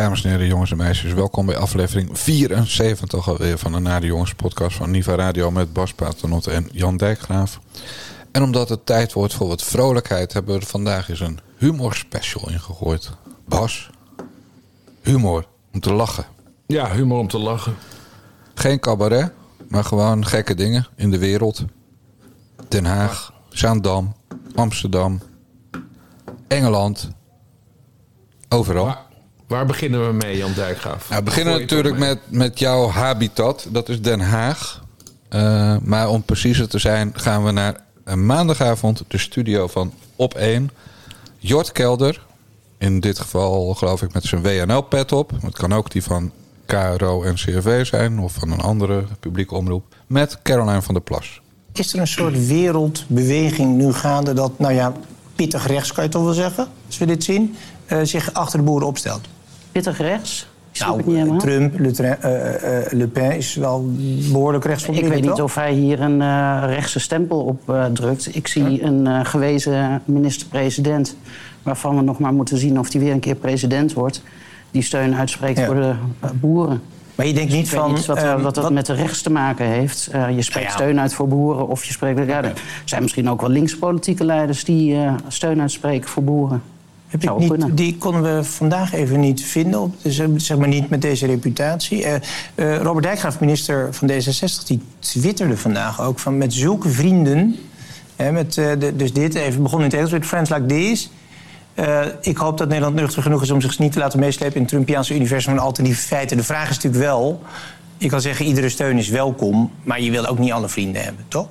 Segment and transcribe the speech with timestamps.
[0.00, 4.34] Dames en heren, jongens en meisjes, welkom bij aflevering 74 alweer van de Nade Jongens
[4.34, 7.60] podcast van Niva Radio met Bas Paternotte en Jan Dijkgraaf.
[8.32, 11.94] En omdat het tijd wordt voor wat vrolijkheid, hebben we er vandaag eens een humor
[11.94, 13.10] special ingegooid.
[13.44, 13.90] Bas,
[15.02, 16.24] humor om te lachen.
[16.66, 17.76] Ja, humor om te lachen.
[18.54, 19.32] Geen cabaret,
[19.68, 21.64] maar gewoon gekke dingen in de wereld.
[22.68, 24.14] Den Haag, Zaandam,
[24.54, 25.20] Amsterdam,
[26.48, 27.10] Engeland,
[28.48, 29.08] overal.
[29.50, 31.08] Waar beginnen we mee, Jan Dijkgraaf?
[31.08, 33.66] Nou, we beginnen natuurlijk met, met jouw habitat.
[33.70, 34.84] Dat is Den Haag.
[35.28, 40.34] Eh, maar om preciezer te zijn gaan we naar een maandagavond de studio van Op
[40.34, 40.70] 1.
[41.38, 42.26] Jort Kelder.
[42.78, 45.32] In dit geval geloof ik met zijn WNL-pet op.
[45.42, 46.32] Het kan ook die van
[46.66, 48.18] KRO en CRV zijn.
[48.18, 49.94] Of van een andere publieke omroep.
[50.06, 51.40] Met Caroline van der Plas.
[51.72, 54.92] Is er een soort wereldbeweging nu gaande dat, nou ja,
[55.34, 58.64] pittig rechts kan je toch wel zeggen, als we dit zien, eh, zich achter de
[58.64, 59.28] boeren opstelt?
[59.72, 60.48] Pittig rechts?
[60.72, 61.38] Niet Nou.
[61.38, 63.90] Trump, Le, eh, eh, Le Pen is wel
[64.32, 68.36] behoorlijk rechts van Ik weet niet of hij hier een eh, rechtse stempel op drukt.
[68.36, 71.16] Ik zie een gewezen minister-president...
[71.62, 74.22] waarvan we nog maar moeten zien of hij weer een keer president wordt...
[74.70, 75.66] die steun uitspreekt Ja.
[75.66, 75.94] voor de
[76.32, 76.82] boeren.
[77.14, 77.92] Maar je denkt niet Ik weet van...
[77.92, 80.10] niet wat, ehm, wat dat wat- met de rechts te maken heeft.
[80.34, 80.72] Je spreekt ja.
[80.72, 82.26] steun uit voor boeren of je spreekt...
[82.26, 82.52] Ja, er
[82.84, 84.64] zijn misschien ook wel linkspolitieke leiders...
[84.64, 86.62] die steun uitspreken voor boeren.
[87.10, 90.68] Heb ik Zou niet, die konden we vandaag even niet vinden, op, dus, zeg maar
[90.68, 92.04] niet met deze reputatie.
[92.04, 92.14] Eh,
[92.54, 97.56] eh, Robert Dijkgraaf, minister van D66, die twitterde vandaag ook van met zulke vrienden.
[98.16, 101.10] Hè, met, eh, de- dus dit, even begonnen in het Engels, with friends like this.
[101.74, 104.60] Eh, ik hoop dat Nederland nuchter genoeg is om zich niet te laten meeslepen in
[104.60, 106.36] het Trumpiaanse universum van alternatieve feiten.
[106.36, 107.42] De vraag is natuurlijk wel,
[107.98, 111.24] je kan zeggen iedere steun is welkom, maar je wil ook niet alle vrienden hebben,
[111.28, 111.48] toch?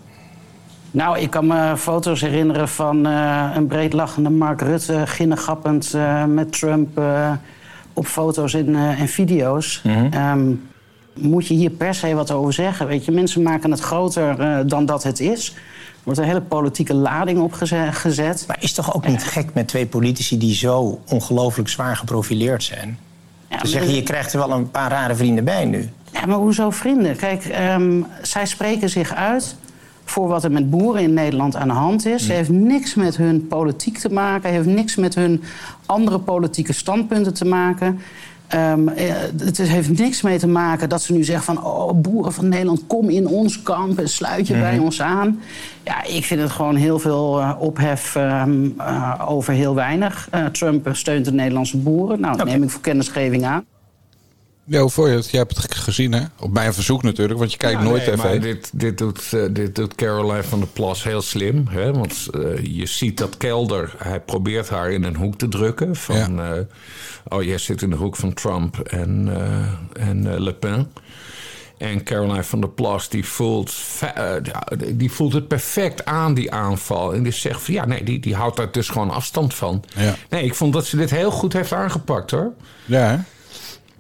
[0.91, 5.01] Nou, ik kan me foto's herinneren van eh, een breed lachende Mark Rutte...
[5.07, 7.31] ginnegappend eh, met Trump eh,
[7.93, 9.81] op foto's en, eh, en video's.
[10.11, 10.51] Ehm,
[11.19, 12.87] moet je hier per se wat over zeggen?
[12.87, 15.47] Weet je, mensen maken het groter eh, dan dat het is.
[15.49, 18.43] Er wordt een hele politieke lading op geze- gezet.
[18.47, 22.97] Maar is toch ook niet gek met twee politici die zo ongelooflijk zwaar geprofileerd zijn?
[23.49, 25.89] Ja, Te zeggen, je krijgt er wel een paar rare vrienden bij nu.
[26.11, 27.15] Ja, maar hoezo vrienden?
[27.15, 29.55] Kijk, ehm, zij spreken zich uit
[30.09, 32.21] voor wat er met boeren in Nederland aan de hand is.
[32.21, 34.49] Het heeft niks met hun politiek te maken.
[34.49, 35.43] heeft niks met hun
[35.85, 37.99] andere politieke standpunten te maken.
[38.49, 41.65] Ehm, eh, het heeft niks mee te maken dat ze nu zeggen van...
[41.65, 45.39] oh, boeren van Nederland, kom in ons kamp en sluit je bij ons aan.
[45.83, 50.29] Ja, ik vind het gewoon heel veel eh, ophef ehm, eh, over heel weinig.
[50.51, 52.19] Trump steunt de Nederlandse boeren.
[52.19, 52.51] Nou, dat Oké.
[52.51, 53.65] neem ik voor kennisgeving aan.
[54.69, 55.29] Ja, vond je het?
[55.29, 56.21] Jij hebt het gezien, hè?
[56.39, 58.23] Op mijn verzoek natuurlijk, want je kijkt Ja, nooit nee, tv.
[58.23, 61.67] Maar dit, dit, doet, eh, dit doet Caroline van der Plas heel slim.
[61.69, 61.93] Hè?
[61.93, 65.95] Want eh, je ziet dat Kelder, hij probeert haar in een hoek te drukken.
[65.95, 66.53] Van, Ja.
[66.55, 66.61] eh,
[67.27, 69.29] oh, jij zit in de hoek van Trump en,
[69.93, 70.91] en Le Pen.
[71.77, 73.73] En Caroline van der Plas, die voelt,
[74.93, 77.13] die voelt het perfect aan, die aanval.
[77.13, 79.83] En die zegt van, ja, nee, die, die houdt daar dus gewoon afstand van.
[79.95, 80.15] Ja.
[80.29, 82.51] Nee, ik vond dat ze dit heel goed heeft aangepakt, hoor.
[82.85, 83.17] Ja, hè?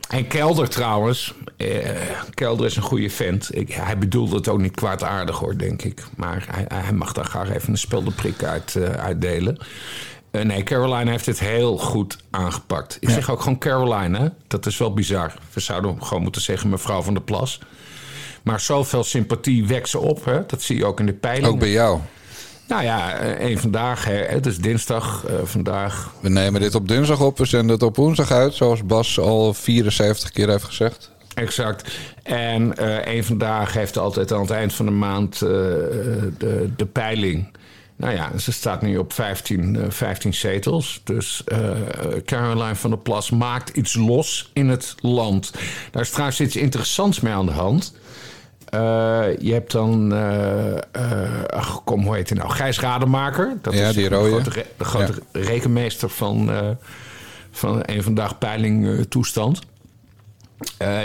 [0.09, 1.67] En Kelder trouwens, eh,
[2.33, 3.55] Kelder is een goede vent.
[3.55, 6.03] Ik, hij bedoelde het ook niet kwaadaardig hoor, denk ik.
[6.15, 9.57] Maar hij, hij mag daar graag even een speldeprik uit eh, uitdelen.
[10.31, 12.97] Eh, nee, Caroline heeft het heel goed aangepakt.
[12.99, 14.27] Ik zeg ook gewoon Caroline, hè?
[14.47, 15.33] dat is wel bizar.
[15.53, 17.59] We zouden gewoon moeten zeggen mevrouw van der Plas.
[18.43, 20.45] Maar zoveel sympathie wekt ze op, hè?
[20.45, 21.49] dat zie je ook in de peilingen.
[21.49, 21.99] Ook bij jou.
[22.69, 26.13] Nou ja, eh, één vandaag, hè, het is dinsdag eh, vandaag.
[26.19, 29.53] We nemen dit op dinsdag op, we zenden het op woensdag uit, zoals Bas al
[29.53, 31.11] 74 keer heeft gezegd.
[31.33, 31.99] Exact.
[32.23, 37.57] En eh één vandaag heeft altijd aan het eind van de maand de, de peiling.
[37.99, 41.01] Nou ja, ze staat nu op 15, eh, 15 zetels.
[41.03, 41.71] Dus eh,
[42.25, 45.53] Caroline van der Plas maakt iets los in het land.
[45.91, 47.93] Daar is trouwens iets interessants mee aan de hand.
[48.69, 52.51] Eh, je hebt dan, eh, eh, ach, kom, hoe heet hij nou?
[52.51, 53.57] Gijs Rademaker.
[53.61, 56.51] Dat Ja, is die de grote, re- de grote rekenmeester van,
[57.51, 59.59] van een vandaag peiling toestand.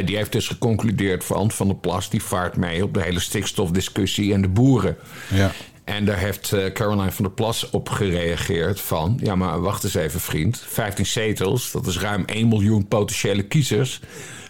[0.05, 2.11] Die heeft dus geconcludeerd van Van der Plas...
[2.11, 4.97] die vaart mee op de hele stikstofdiscussie en de boeren.
[5.31, 5.51] Ja.
[5.85, 9.19] En daar heeft Caroline van der Plas op gereageerd van...
[9.23, 10.63] ja, maar wacht eens even, vriend.
[10.67, 14.01] 15 zetels, dat is ruim 1 miljoen potentiële kiezers.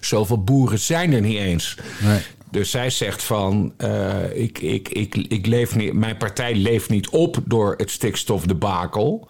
[0.00, 1.76] Zoveel boeren zijn er niet eens.
[2.02, 2.20] Nee.
[2.54, 7.08] Dus zij zegt van, eh, ik, ik, ik, ik leef niet, mijn partij leeft niet
[7.08, 9.28] op door het stikstofdebakel.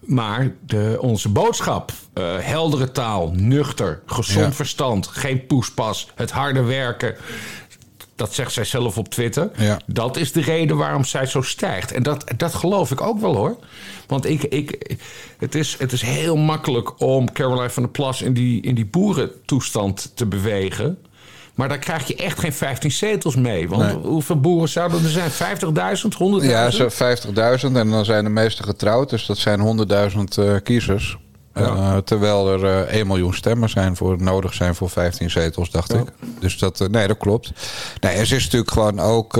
[0.00, 4.52] Maar de, onze boodschap, eh, heldere taal, nuchter, gezond Ja.
[4.52, 7.16] verstand, geen poespas, het harde werken.
[8.16, 9.50] Dat zegt zij zelf op Twitter.
[9.56, 9.80] Ja.
[9.86, 11.92] Dat is de reden waarom zij zo stijgt.
[11.92, 13.56] En dat, dat geloof ik ook wel hoor.
[14.06, 14.96] Want ik, ik,
[15.38, 18.86] het, is, het is heel makkelijk om Caroline van der Plas in die, in die
[18.86, 20.98] boerentoestand te bewegen.
[21.54, 23.68] Maar daar krijg je echt geen 15 zetels mee.
[23.68, 23.94] Want Nee.
[24.10, 25.30] hoeveel boeren zouden er zijn?
[25.30, 26.50] 50.000, 100.000?
[26.50, 29.10] Ja, zo 50.000 en dan zijn de meesten getrouwd.
[29.10, 31.18] Dus dat zijn 100.000 eh, kiezers.
[31.54, 31.62] Ja.
[31.62, 35.92] Eh, terwijl er eh 1 miljoen stemmen zijn voor, nodig zijn voor 15 zetels, dacht
[35.92, 35.98] Ja.
[35.98, 36.06] ik.
[36.40, 37.52] Dus dat, nee, dat klopt.
[38.00, 39.34] Nee, ze is natuurlijk gewoon ook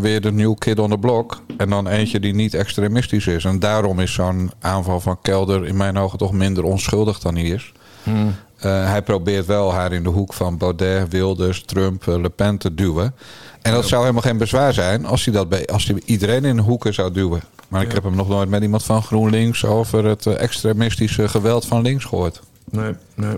[0.00, 1.42] weer de new kid on the block.
[1.56, 3.44] En dan eentje die niet extremistisch is.
[3.44, 7.44] En daarom is zo'n aanval van Kelder in mijn ogen toch minder onschuldig dan hij
[7.44, 7.72] is.
[8.58, 12.58] Eh, hij probeert wel haar in de hoek van Baudet, Wilders, Trump, eh, Le Pen
[12.58, 13.14] te duwen.
[13.62, 16.56] En dat zou helemaal geen bezwaar zijn als hij, dat bij, als hij iedereen in
[16.56, 17.42] de hoeken zou duwen.
[17.68, 21.66] Maar ik heb hem nog nooit met iemand van GroenLinks over het eh, extremistische geweld
[21.66, 22.40] van links gehoord.
[22.70, 23.36] Nee, nee.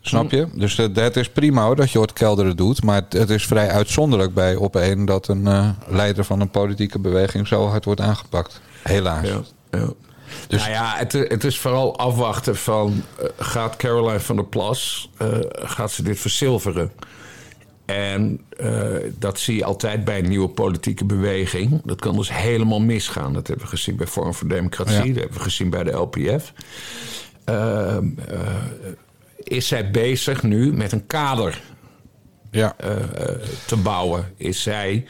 [0.00, 0.48] Snap je?
[0.54, 2.82] Dus het is prima hoor, dat Kelder het doet.
[2.82, 6.98] Maar het, het is vrij uitzonderlijk bij op een dat een leider van een politieke
[6.98, 8.60] beweging zo hard wordt aangepakt.
[8.82, 9.26] Helaas.
[9.28, 9.40] Ja,
[9.70, 9.88] ja.
[10.48, 13.02] Dus- nou ja, het, het is vooral afwachten van...
[13.18, 16.92] eh, gaat Caroline van der Plas, eh, gaat ze dit verzilveren?
[17.84, 21.80] En eh, dat zie je altijd bij een nieuwe politieke beweging.
[21.84, 23.32] Dat kan dus helemaal misgaan.
[23.32, 24.94] Dat hebben we gezien bij Vorm voor Democratie.
[24.96, 25.04] Ja.
[25.12, 26.52] Dat hebben we gezien bij de LPF.
[27.44, 28.38] Ehm, eh,
[29.36, 31.60] is zij bezig nu met een kader
[32.50, 32.76] Ja.
[33.66, 34.32] te bouwen?
[34.36, 35.06] Is zij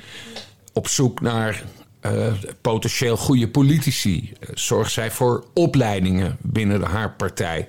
[0.73, 1.63] op zoek naar
[2.03, 4.33] eh, potentieel goede politici?
[4.41, 7.69] Eh, zorgt zij voor opleidingen binnen haar partij?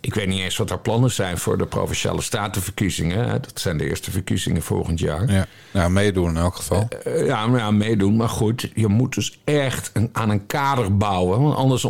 [0.00, 3.42] Ik weet niet eens wat haar plannen zijn voor de provinciale statenverkiezingen.
[3.42, 5.32] Dat zijn de eerste verkiezingen volgend jaar.
[5.32, 5.46] ja.
[5.72, 6.88] Nou, meedoen in elk geval.
[7.04, 8.16] Eh, ja, maar ja, meedoen.
[8.16, 11.40] Maar goed, je moet dus echt een, aan een kader bouwen.
[11.42, 11.86] Want anders,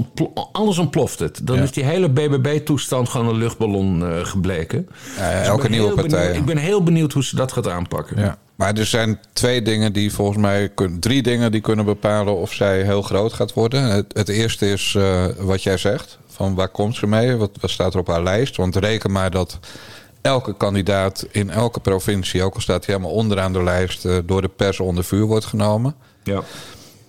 [0.52, 1.40] anders ontploft het.
[1.46, 1.62] Dan Ja.
[1.62, 4.88] is die hele BBB-toestand gewoon een luchtballon gebleken.
[5.16, 8.20] Ja, Dus elke nieuwe partij, benieuwd- ik ben heel benieuwd hoe ze dat gaat aanpakken.
[8.20, 8.38] Ja.
[8.54, 12.82] Maar er zijn twee dingen die volgens mij drie dingen die kunnen bepalen of zij
[12.82, 13.82] heel groot gaat worden.
[13.82, 16.18] Het, het eerste is eh, wat jij zegt.
[16.26, 17.36] Van waar komt ze mee?
[17.36, 18.56] Wat, wat staat er op haar lijst?
[18.56, 19.58] Want reken maar dat
[20.20, 24.42] elke kandidaat in elke provincie, ook al staat hij helemaal onderaan de lijst, eh, door
[24.42, 25.94] de pers onder vuur wordt genomen.
[26.22, 26.42] Ja.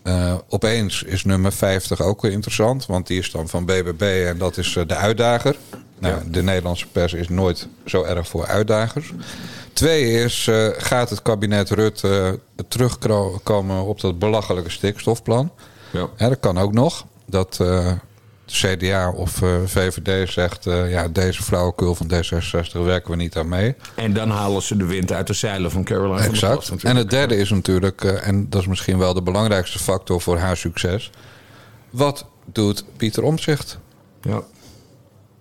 [0.04, 4.38] Eh, opeens is nummer 50 ook weer interessant, want die is dan van BBB en
[4.38, 5.56] dat is de uitdager.
[6.00, 9.14] Nou, De Nederlandse pers is nooit zo erg voor uitdagers.
[9.76, 15.52] Twee is, eh, gaat het kabinet Rutte eh, terugkomen op dat belachelijke stikstofplan?
[15.92, 16.08] Ja.
[16.18, 17.06] Ja, dat kan ook nog.
[17.26, 17.92] Dat eh,
[18.46, 19.32] de CDA of
[19.66, 23.76] VVD zegt, ja, deze flauwekul van D66 werken we niet aan mee.
[23.96, 26.34] En dan halen ze de wind uit de zeilen van Caroline van.
[26.34, 26.84] Exact.
[26.84, 30.58] En het derde is natuurlijk, en dat is misschien wel de belangrijkste factor voor haar
[30.58, 31.12] succes.
[31.90, 33.80] Wat doet Pieter Omtzigt?
[34.22, 34.44] Ja.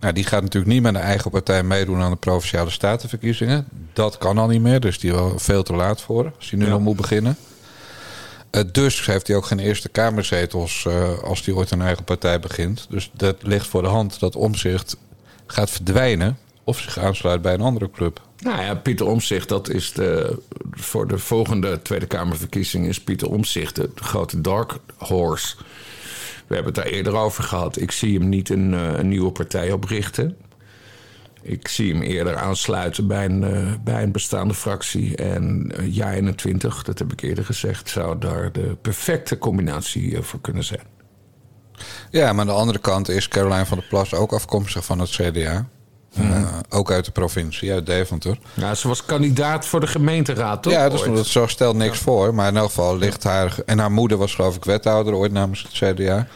[0.05, 3.69] Nou, die gaat natuurlijk niet met een eigen partij meedoen aan de provinciale statenverkiezingen.
[3.93, 6.65] Dat kan al niet meer, dus die wel veel te laat voor als hij nu
[6.65, 6.71] Ja.
[6.71, 7.37] nog moet beginnen.
[8.51, 12.41] Eh, dus heeft hij ook geen Eerste Kamerzetels eh, als hij ooit een eigen partij
[12.41, 12.87] begint.
[12.89, 14.97] Dus dat ligt voor de hand dat Omzicht
[15.47, 18.21] gaat verdwijnen of zich aansluit bij een andere club.
[18.39, 20.39] Nou ja, Pieter Omtzigt, dat is de,
[20.71, 25.57] voor de volgende Tweede Kamerverkiezing is Pieter Omtzigt de, grote dark horse.
[26.55, 27.81] We hebben het daar eerder over gehad.
[27.81, 30.37] Ik zie hem niet een, eh, een nieuwe partij oprichten.
[31.43, 35.17] Ik zie hem eerder aansluiten bij een, eh, bij een bestaande fractie.
[35.17, 40.23] En uh, jaar 21, dat heb ik eerder gezegd, zou daar de perfecte combinatie eh,
[40.23, 40.87] voor kunnen zijn.
[42.11, 45.11] Ja, maar aan de andere kant is Caroline van der Plas ook afkomstig van het
[45.11, 45.69] CDA.
[46.17, 48.39] Eh, ook uit de provincie, uit Deventer.
[48.55, 50.73] Ja, ze was kandidaat voor de gemeenteraad, toch?
[50.73, 51.17] Ja, Ooit?
[51.17, 52.35] dat zo stelt niks voor.
[52.35, 53.57] Maar in elk geval ligt haar...
[53.67, 56.27] En haar moeder was geloof ik wethouder ooit namens het CDA.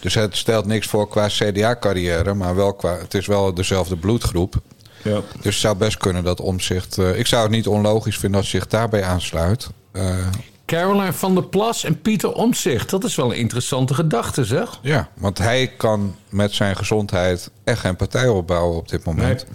[0.00, 2.34] Dus het stelt niks voor qua CDA-carrière.
[2.34, 4.54] Maar wel qua, het is wel dezelfde bloedgroep.
[5.02, 5.20] Ja.
[5.34, 6.98] Dus het zou best kunnen dat omzicht...
[6.98, 9.68] eh, ik zou het niet onlogisch vinden als zich daarbij aansluit.
[9.92, 10.26] Eh,
[10.66, 12.90] Caroline van der Plas en Pieter Omtzigt.
[12.90, 14.78] Dat is wel een interessante gedachte, zeg.
[14.82, 19.46] ja, want hij kan met zijn gezondheid echt geen partij opbouwen op dit moment.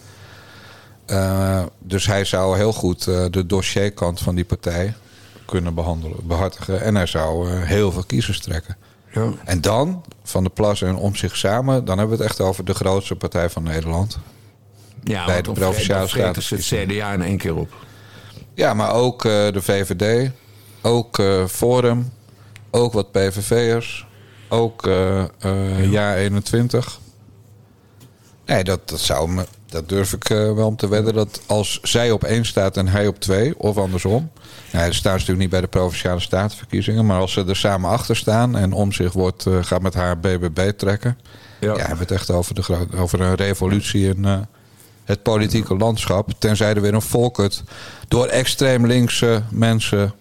[1.06, 4.94] Eh, dus hij zou heel goed eh, de dossierkant van die partij
[5.46, 6.82] kunnen behandelen, behartigen.
[6.82, 8.78] En hij zou eh, heel veel kiezers trekken.
[9.14, 9.32] Ja.
[9.46, 11.86] En dan, Van der Plas en om zich samen...
[11.86, 14.20] dan hebben we het echt over de grootste partij van Nederland.
[15.04, 16.44] Ja, Bij want de dan Provinciale Staten.
[16.56, 17.74] het CDA in één keer op.
[18.54, 20.32] Ja, maar ook eh, de VVD,
[20.82, 22.12] ook eh, Forum,
[22.70, 24.08] ook wat PVV'ers,
[24.50, 27.00] ook eh eh, jaar 21.
[28.46, 32.12] Nee, dat, dat zou me, dat durf ik wel om te wedden dat als zij
[32.12, 34.32] op één staat en hij op twee, of andersom.
[34.72, 37.90] Nou, dat staan ze natuurlijk niet bij de provinciale statenverkiezingen, maar als ze er samen
[37.90, 41.18] achter staan en om zich wordt, gaat met haar BBB trekken.
[41.60, 41.74] Ja, Ja.
[41.74, 44.48] we hebben het echt over, de, over een revolutie in,
[45.06, 46.30] het politieke landschap.
[46.38, 47.64] Tenzij er weer een volk het
[48.08, 50.14] door extreem linkse mensen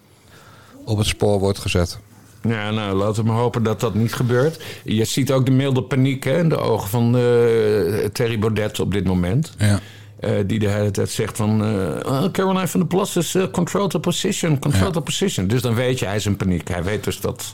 [0.85, 1.99] op het spoor wordt gezet.
[2.47, 4.63] Ja, nou, laten we maar hopen dat dat niet gebeurt.
[4.83, 8.91] Je ziet ook de milde paniek hè, in de ogen van uh, Terry Baudet op
[8.91, 9.53] dit moment.
[9.57, 9.79] Ja.
[10.19, 11.63] Uh, die de hele tijd zegt van...
[11.63, 14.91] Uh, Caroline van der Plas is control the position, control ja.
[14.91, 15.47] the position.
[15.47, 16.67] Dus dan weet je, hij is in paniek.
[16.67, 17.53] Hij weet dus dat,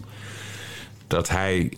[1.08, 1.74] dat hij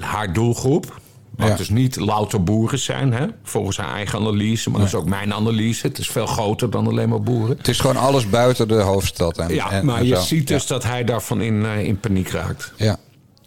[0.00, 1.00] haar doelgroep...
[1.40, 1.56] Wat ja.
[1.56, 3.26] dus niet louter boeren zijn, hè?
[3.42, 4.70] volgens haar eigen analyse.
[4.70, 4.90] Maar nee.
[4.90, 5.86] dat is ook mijn analyse.
[5.86, 7.56] Het is veel groter dan alleen maar boeren.
[7.56, 9.38] Het is gewoon alles buiten de hoofdstad.
[9.38, 10.20] En, ja, en, maar en je zo.
[10.22, 10.68] ziet dus Ja.
[10.68, 12.72] dat hij daarvan in, uh, in paniek raakt.
[12.76, 12.96] Ja.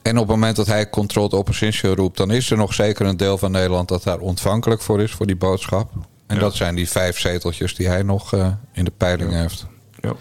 [0.01, 2.17] En op het moment dat hij controlled opposition roept...
[2.17, 5.11] dan is er nog zeker een deel van Nederland dat daar ontvankelijk voor is...
[5.11, 5.91] voor die boodschap.
[6.27, 6.41] En Ja.
[6.41, 9.65] dat zijn die vijf zeteltjes die hij nog uh, in de peiling heeft.
[10.01, 10.13] Ja.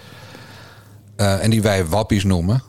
[1.16, 2.62] Uh, en die wij wappies noemen.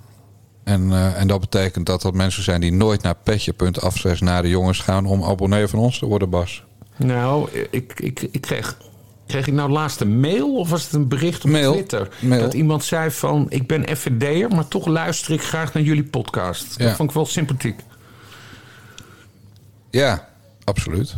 [0.64, 4.50] En, uh, en dat betekent dat dat mensen zijn die nooit naar petje.af naar de
[4.50, 5.06] jongens gaan...
[5.06, 6.64] om abonnee van ons te worden, Bas.
[6.96, 8.78] Nou, ik, ik, ik kreeg...
[9.28, 11.72] Kreeg ik nou laatst een mail of was het een bericht op Mail.
[11.74, 12.10] Twitter?
[12.22, 12.42] Mail.
[12.42, 16.76] Dat iemand zei van, ik ben FVD'er, maar toch luister ik graag naar jullie podcast.
[16.78, 16.86] Ja.
[16.86, 17.80] Dat vond ik wel sympathiek.
[19.90, 20.30] Ja,
[20.64, 21.16] absoluut.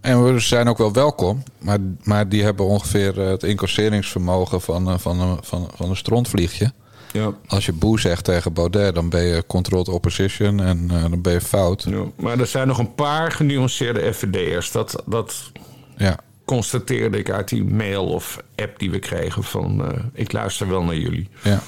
[0.00, 1.42] En we zijn ook wel welkom.
[1.58, 6.72] Maar, maar die hebben ongeveer uh, het incasseringsvermogen van, uh, van, van, van een strontvliegje.
[7.12, 7.32] Ja.
[7.46, 11.32] Als je boe zegt tegen Baudet, dan ben je controlled opposition en uh, dan ben
[11.32, 11.82] je fout.
[11.88, 12.02] ja.
[12.16, 14.70] Maar er zijn nog een paar genuanceerde FVD'ers.
[14.72, 15.34] Dat, dat
[15.96, 19.84] Ja, constateerde ik uit die mail of app die we kregen van...
[19.92, 21.28] eh, ik luister wel naar jullie.
[21.42, 21.60] ja.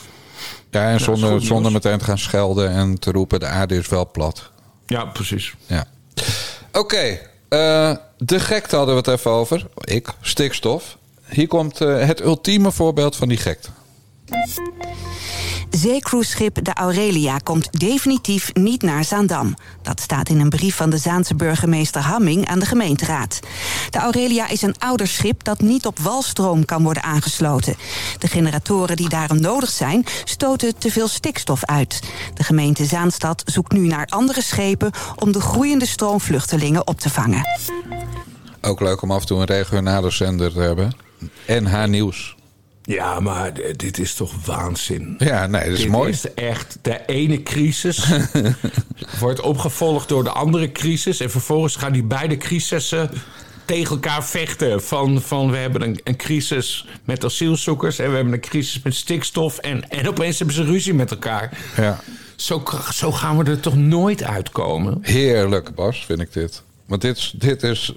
[0.71, 3.89] Ja, en is zonder, zonder meteen te gaan schelden en te roepen: de aarde is
[3.89, 4.51] wel plat.
[4.87, 5.55] Ja, precies.
[5.67, 5.85] Ja.
[6.73, 7.19] Oké,
[7.49, 9.67] eh, de gekte hadden we het even over.
[9.85, 10.97] Ik, stikstof.
[11.29, 13.69] Hier komt eh, het ultieme voorbeeld van die gekte.
[15.77, 19.55] Zeecruiseschip de Aurelia komt definitief niet naar Zaandam.
[19.83, 23.41] Dat staat in een brief van de Zaanse burgemeester Hamming aan de gemeenteraad.
[23.91, 27.77] De Aurelia is een ouder schip dat niet op walstroom kan worden aangesloten.
[28.19, 32.01] De generatoren die daarom nodig zijn, stoten te veel stikstof uit.
[32.35, 37.11] De gemeente Zaanstad zoekt nu naar andere schepen om de groeiende stroom vluchtelingen op te
[37.11, 37.43] vangen.
[38.61, 40.97] Ook leuk om af en toe een regionale zender te hebben.
[41.47, 42.37] NH Nieuws.
[42.85, 45.15] Ja, maar dit is toch waanzin.
[45.19, 46.11] Ja, nee, dat is Dit mooi.
[46.11, 48.07] is echt de ene crisis
[49.21, 51.21] wordt opgevolgd door de andere crisis.
[51.21, 53.11] En vervolgens gaan die beide crisissen
[53.65, 54.83] tegen elkaar vechten.
[54.83, 58.95] Van, van we hebben een, een crisis met asielzoekers en we hebben een crisis met
[58.95, 59.59] stikstof.
[59.59, 61.59] En, en opeens hebben ze ruzie met elkaar.
[61.77, 62.01] Ja.
[62.37, 62.63] Zo,
[62.93, 64.99] zo gaan we er toch nooit uitkomen?
[65.03, 66.63] Heerlijk, Bas, vind ik dit.
[66.87, 67.95] Want dit, dit is.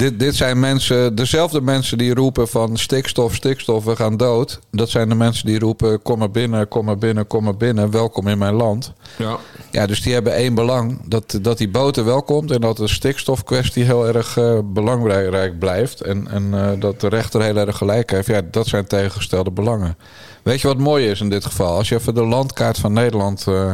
[0.00, 4.60] Dit, dit zijn mensen, dezelfde mensen die roepen van stikstof, stikstof, we gaan dood.
[4.70, 7.90] Dat zijn de mensen die roepen: kom maar binnen, kom maar binnen, kom maar binnen,
[7.90, 8.92] welkom in mijn land.
[9.16, 9.36] Ja.
[9.70, 13.84] Ja, dus die hebben één belang: dat, dat die boter welkomt en dat de stikstofkwestie
[13.84, 16.00] heel erg eh, belangrijk blijft.
[16.00, 18.26] En, en eh, dat de rechter heel erg gelijk heeft.
[18.26, 19.96] Ja, dat zijn tegengestelde belangen.
[20.42, 21.76] Weet je wat mooi is in dit geval?
[21.76, 23.44] Als je even de landkaart van Nederland.
[23.48, 23.72] eh,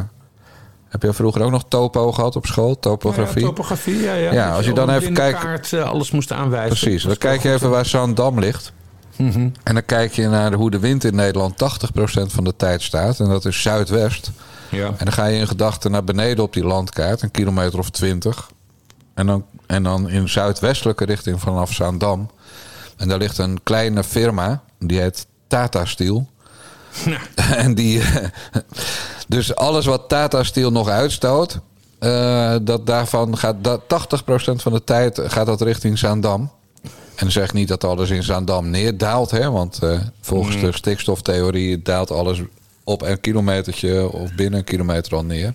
[1.01, 2.79] heb je vroeger ook nog topo gehad op school?
[2.79, 3.41] Topografie?
[3.41, 4.15] Ja, topografie, ja.
[4.15, 6.79] Ja, Ja, als je dan even kijkt- kaart, eh, alles moest aanwijzen.
[6.79, 8.73] Precies, dan kijk je even waar Zaandam ligt.
[9.17, 9.49] Mhm.
[9.63, 13.21] En dan kijk je naar hoe de wind in Nederland 80% van de tijd staat.
[13.21, 14.31] En dat is zuidwest.
[14.71, 14.87] Ja.
[14.87, 18.51] En dan ga je in gedachten naar beneden op die landkaart, een kilometer of 20.
[19.15, 22.31] En dan, en dan in zuidwestelijke richting vanaf Zaandam.
[22.97, 26.27] En daar ligt een kleine firma, die heet Tata Steel.
[27.57, 28.03] en die.
[29.29, 31.59] dus alles wat Tata Steel nog uitstoot.
[31.99, 36.51] eh, dat daarvan gaat dat 80% van de tijd gaat dat richting Zaandam.
[37.15, 39.51] En zeg niet dat alles in Zaandam neerdaalt, hè?
[39.51, 42.41] Want eh, volgens de stikstoftheorie daalt alles
[42.85, 45.55] op een kilometertje of binnen een kilometer al neer.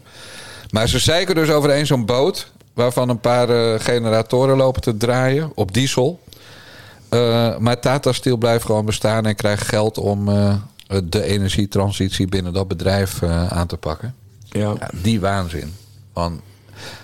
[0.72, 2.52] Maar ze zeiken dus overheen zo'n boot.
[2.74, 6.20] Waarvan een paar eh, generatoren lopen te draaien op diesel.
[7.10, 10.54] Eh, maar Tata Steel blijft gewoon bestaan en krijgt geld om eh,
[11.04, 14.16] de energietransitie binnen dat bedrijf eh, aan te pakken.
[14.44, 14.76] Ja.
[14.80, 15.74] Ja, die waanzin.
[16.14, 16.42] Van,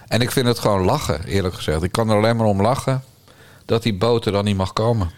[0.08, 1.84] en ik vind het gewoon lachen, eerlijk gezegd.
[1.84, 3.04] Ik kan er alleen maar om lachen
[3.66, 5.10] dat die boot er dan niet mag komen.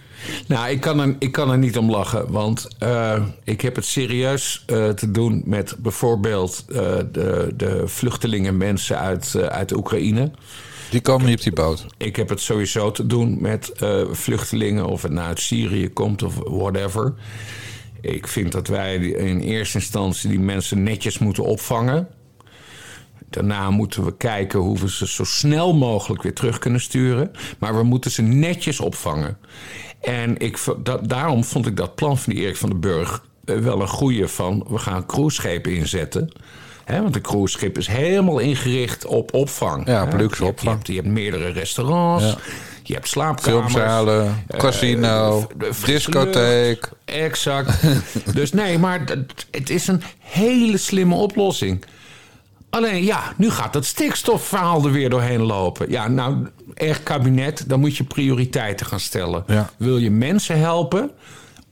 [0.47, 2.31] Nou, ik kan, er, ik kan er niet om lachen.
[2.31, 6.75] Want eh, ik heb het serieus eh, te doen met bijvoorbeeld eh,
[7.11, 10.31] de, de vluchtelingen, mensen uit, eh, uit Oekraïne.
[10.89, 11.85] Die komen niet op die boot.
[11.97, 16.23] Ik heb het sowieso te doen met eh, vluchtelingen, of het nou uit Syrië komt
[16.23, 17.13] of whatever.
[18.01, 22.07] Ik vind dat wij in eerste instantie die mensen netjes moeten opvangen.
[23.29, 27.31] Daarna moeten we kijken hoe we ze zo snel mogelijk weer terug kunnen sturen.
[27.59, 29.37] Maar we moeten ze netjes opvangen.
[30.01, 33.57] En ik, dat, daarom vond ik dat plan van die Erik van den Burg eh,
[33.57, 34.65] wel een goeie van...
[34.69, 36.31] we gaan cruiseschepen inzetten.
[36.85, 39.87] Want een cruiseschip is helemaal ingericht op opvang.
[39.87, 40.69] Ja, op luxe opvang.
[40.69, 42.23] Je hebt, je hebt meerdere restaurants.
[42.23, 42.37] Ja.
[42.89, 43.73] Je hebt slaapkamers.
[43.73, 46.89] Filmzalen, eh, casino, frisse discotheek.
[47.05, 47.81] Exact.
[48.35, 49.03] dus nee, maar
[49.51, 51.85] het is een hele slimme oplossing.
[52.69, 55.89] Alleen ja, nu gaat dat stikstofverhaal er weer doorheen lopen.
[55.89, 59.43] Ja, nou, echt kabinet, dan moet je prioriteiten gaan stellen.
[59.47, 59.69] Ja.
[59.77, 61.11] Wil je mensen helpen?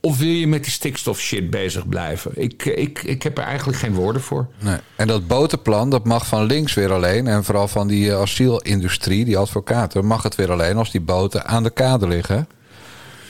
[0.00, 2.30] Of wil je met die stikstof shit bezig blijven?
[2.34, 4.46] Ik, ik, ik heb er eigenlijk geen woorden voor.
[4.58, 4.76] Nee.
[4.96, 7.26] En dat botenplan, dat mag van links weer alleen.
[7.26, 11.46] En vooral van die eh, asielindustrie, die advocaten, mag het weer alleen als die boten
[11.46, 12.48] aan de kade liggen.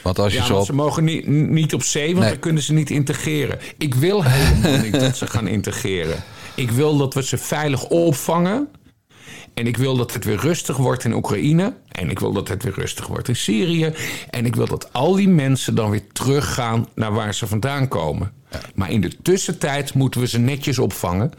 [0.03, 0.69] Want als je Ja, zo want op...
[0.71, 2.29] ze mogen niet, niet op zee, want Nee.
[2.31, 3.59] dan kunnen ze niet integreren.
[3.79, 6.23] Ik wil helemaal niet dat ze gaan integreren.
[6.55, 8.69] Ik wil dat we ze veilig opvangen.
[9.59, 11.75] En ik wil dat het weer rustig wordt in Oekraïne.
[11.89, 13.93] En ik wil dat het weer rustig wordt in Syrië.
[14.31, 18.33] En ik wil dat al die mensen dan weer teruggaan naar waar ze vandaan komen.
[18.75, 21.33] Maar in de tussentijd moeten we ze netjes opvangen.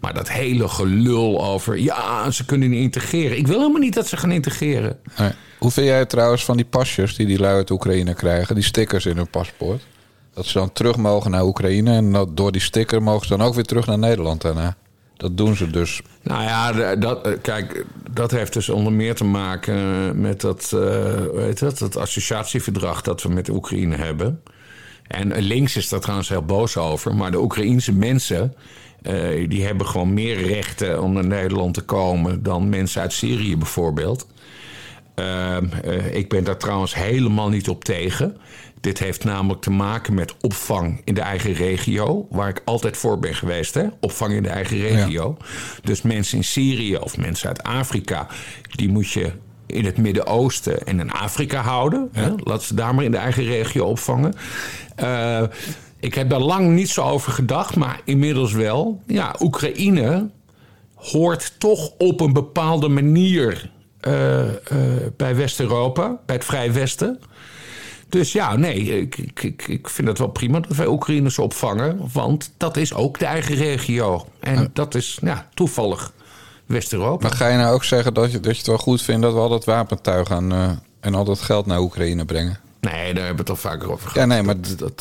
[0.00, 1.78] Maar dat hele gelul over...
[1.78, 3.38] ja, ze kunnen niet integreren.
[3.38, 4.98] Ik wil helemaal niet dat ze gaan integreren.
[5.18, 5.30] Nee.
[5.58, 8.54] Hoe vind jij trouwens van die pasjes die die lui uit Oekraïne krijgen?
[8.54, 9.82] Die stickers in hun paspoort.
[10.34, 11.94] Dat ze dan terug mogen naar Oekraïne.
[11.94, 14.76] En door die sticker mogen ze dan ook weer terug naar Nederland daarna.
[15.20, 16.02] Dat doen ze dus.
[16.22, 20.80] Nou ja, dat, eh, kijk, dat heeft dus onder meer te maken met dat, eh,
[21.30, 24.42] hoe heet dat, dat associatieverdrag dat we met Oekraïne hebben.
[25.06, 28.54] En eh, links is daar trouwens heel boos over, maar de Oekraïense mensen.
[29.02, 33.56] eh, die hebben gewoon meer rechten om naar Nederland te komen dan mensen uit Syrië
[33.56, 34.26] bijvoorbeeld.
[35.14, 38.36] Ehm, eh, ik ben daar trouwens helemaal niet op tegen.
[38.80, 43.18] Dit heeft namelijk te maken met opvang in de eigen regio, waar ik altijd voor
[43.18, 43.74] ben geweest.
[43.74, 43.86] Hè?
[44.00, 45.36] Opvang in de eigen regio.
[45.82, 48.26] Dus mensen in Syrië of mensen uit Afrika,
[48.70, 49.32] die moet je
[49.66, 52.08] in het Midden-Oosten en in Afrika houden.
[52.12, 52.32] Hè?
[52.36, 54.34] Laat ze daar maar in de eigen regio opvangen.
[54.96, 55.42] Eh,
[56.00, 59.02] ik heb daar lang niet zo over gedacht, maar inmiddels wel.
[59.06, 60.30] Ja, Oekraïne
[60.94, 63.70] hoort toch op een bepaalde manier
[64.00, 64.54] eh, eh,
[65.16, 67.20] bij West-Europa, bij het Vrije Westen.
[68.10, 71.98] Dus ja, nee, ik, ik, ik, vind het wel prima dat wij Oekraïners opvangen.
[72.12, 74.26] Want dat is ook de eigen regio.
[74.40, 76.12] En dat is ja, toevallig
[76.66, 77.28] West-Europa.
[77.28, 79.32] Maar ga je nou ook zeggen dat je, dat je het wel goed vindt dat
[79.32, 80.70] we al dat wapentuig aan, eh,
[81.00, 82.58] en al dat geld naar Oekraïne brengen?
[82.80, 84.14] Nee, daar hebben we het al vaker over gehad.
[84.28, 84.56] Ja, nee, maar,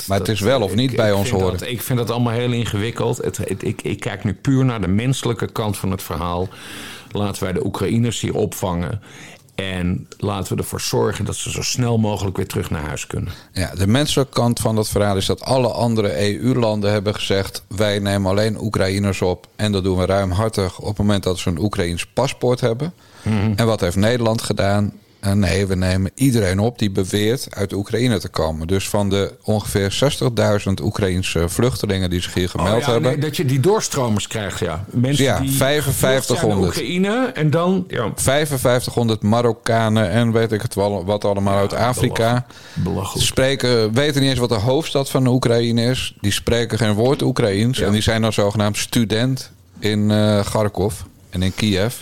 [0.07, 1.51] maar het is wel of niet ik- bij ik ons horen.
[1.57, 3.17] Dat, ik vind dat allemaal heel ingewikkeld.
[3.17, 6.47] Het, het- ik, ik kijk nu puur naar de menselijke kant van het verhaal.
[7.11, 9.01] Laten wij de Oekraïners hier opvangen.
[9.61, 13.33] En laten we ervoor zorgen dat ze zo snel mogelijk weer terug naar huis kunnen.
[13.53, 17.99] Ja, de menselijke kant van dat verhaal is dat alle andere EU-landen hebben gezegd: wij
[17.99, 19.47] nemen alleen Oekraïners op.
[19.55, 22.93] En dat doen we ruimhartig op het moment dat ze een Oekraïns paspoort hebben.
[23.55, 24.93] En wat heeft Nederland gedaan?
[25.19, 28.67] Eh, nee, we nemen iedereen op die beweert uit Oekraïne te komen.
[28.67, 29.91] Dus van de ongeveer
[30.67, 33.11] 60.000 Oekraïnse vluchtelingen die zich hier gemeld Oh ja, hebben.
[33.11, 34.85] nee, dat je die doorstromers krijgt, ja.
[34.91, 36.59] Mensen Ja, die 5500.
[36.59, 37.85] vlucht zijn naar Oekraïne en dan...
[37.87, 42.45] Ja, 5500 Marokkanen en weet ik het wel, wat allemaal uit Afrika.
[42.73, 43.25] belachelijk.
[43.25, 46.15] Spreken, weten niet eens wat de hoofdstad van de Oekraïne is.
[46.21, 47.79] Die spreken geen woord Oekraïens.
[47.79, 50.93] En die zijn dan zogenaamd student in eh Kharkov
[51.29, 51.95] en in Kiev.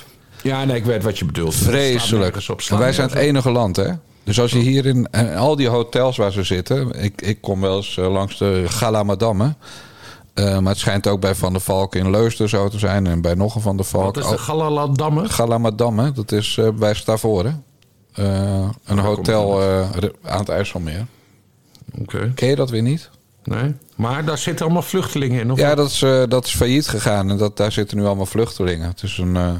[0.43, 1.55] Ja, nee, ik weet wat je bedoelt.
[1.55, 2.37] Vreselijk.
[2.69, 3.91] wij zijn het enige land, hè?
[4.23, 6.91] Dus als je hier in al die hotels waar ze zitten...
[7.03, 9.57] Ik, ik kom wel eens eh, langs de Galamadammen.
[10.33, 13.07] Eh, maar het schijnt ook bij Van der Valk in Leusden zo te zijn...
[13.07, 13.85] en bij nog een Van der.
[13.85, 14.15] Valk.
[14.15, 15.29] Wat is de Galaladamme?
[15.29, 17.63] Galamadamme, dat is eh, bij Stavoren.
[18.13, 19.89] Eh, een hotel eh,
[20.23, 21.05] aan het IJsselmeer.
[22.01, 23.09] Oké, Ken je dat weer niet?
[23.43, 23.75] nee.
[23.95, 27.29] Maar daar zitten allemaal vluchtelingen in, of Ja, dat is, eh, dat is failliet gegaan.
[27.29, 28.87] En dat, daar zitten nu allemaal vluchtelingen.
[28.87, 29.53] Het is een, eh,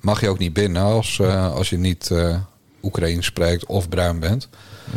[0.00, 2.36] mag je ook niet binnen als, eh, als je niet eh
[2.82, 4.48] Oekraïens spreekt of bruin bent.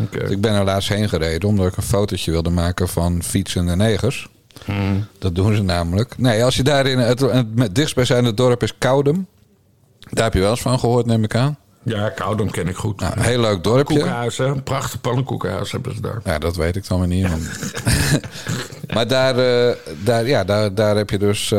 [0.04, 0.30] Oké.
[0.30, 4.30] Ik ben er laatst heen gereden omdat ik een fotootje wilde maken van fietsende negers.
[4.66, 5.08] Hmm.
[5.20, 6.18] Dat doen ze namelijk.
[6.18, 9.28] Nee, als je daar in het, het dichtstbijzijnde dorp is Koudem.
[10.10, 11.58] Daar heb je wel eens van gehoord, neem ik aan.
[11.84, 13.00] Ja, Koudem ken ik goed.
[13.00, 13.96] Nou, een heel leuk dorpje.
[13.96, 16.22] Koekenhuizen, een prachtig pannenkoekenhuis hebben ze daar.
[16.24, 17.28] Ja, dat weet ik dan weer niet.
[18.94, 21.54] maar daar, eh, daar, ja, daar, daar heb je dus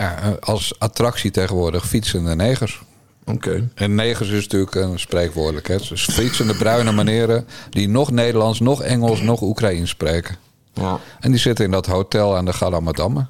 [0.00, 2.82] ja, als attractie tegenwoordig fietsende negers.
[3.24, 3.68] Oké.
[3.74, 5.68] En negers is natuurlijk een spreekwoordelijk.
[5.68, 5.76] Hè?
[5.76, 10.36] Dus fietsende bruine manieren die nog Nederlands, nog Engels, nog Oekraïens spreken.
[10.72, 10.98] Ja.
[11.20, 13.26] En die zitten in dat hotel aan de Galamadamme.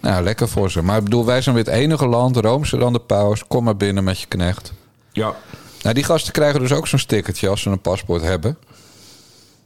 [0.00, 0.82] Nou, lekker voor ze.
[0.82, 3.46] Maar ik bedoel, wij zijn weer het enige land, Roomse dan de paus.
[3.46, 4.72] Kom maar binnen met je knecht.
[5.12, 5.34] ja.
[5.82, 8.58] Nou, die gasten krijgen dus ook zo'n stickertje als ze een paspoort hebben.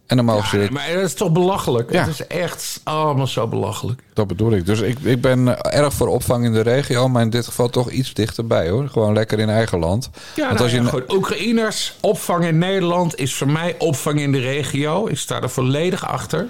[0.07, 0.59] En dan mogen ze...
[0.59, 1.92] Ja, maar dat is toch belachelijk?
[1.92, 2.01] Ja.
[2.01, 4.03] Het is echt allemaal zo belachelijk.
[4.12, 4.66] Dat bedoel ik.
[4.66, 7.90] Dus ik, ik ben erg voor opvang in de regio, maar in dit geval toch
[7.90, 8.88] iets dichterbij hoor.
[8.88, 10.11] Gewoon lekker in eigen land.
[10.12, 11.12] Ja, Want nou als je goed.
[11.12, 15.07] Oekraïners, opvang in Nederland is voor mij opvang in de regio.
[15.07, 16.47] Ik sta er volledig achter.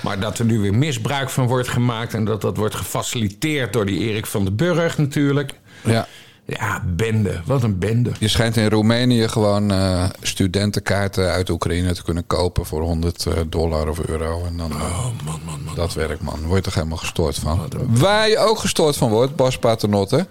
[0.00, 2.14] Maar dat er nu weer misbruik van wordt gemaakt...
[2.14, 5.54] en dat dat wordt gefaciliteerd door die Erik van den Burg natuurlijk...
[5.84, 6.06] Ja,
[6.46, 7.40] Ja, bende.
[7.44, 8.10] Wat een bende.
[8.18, 13.88] Je schijnt in Roemenië gewoon uh, studentenkaarten uit Oekraïne te kunnen kopen voor 100 dollar
[13.88, 14.44] of euro.
[14.46, 15.74] En dan, oh, man, man, man.
[15.74, 16.42] Dat werkt, man.
[16.42, 17.60] Word je toch helemaal gestoord van.
[17.88, 20.26] Waar je ook gestoord van wordt, Bas Paternotte,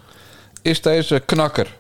[0.62, 1.76] is deze knakker.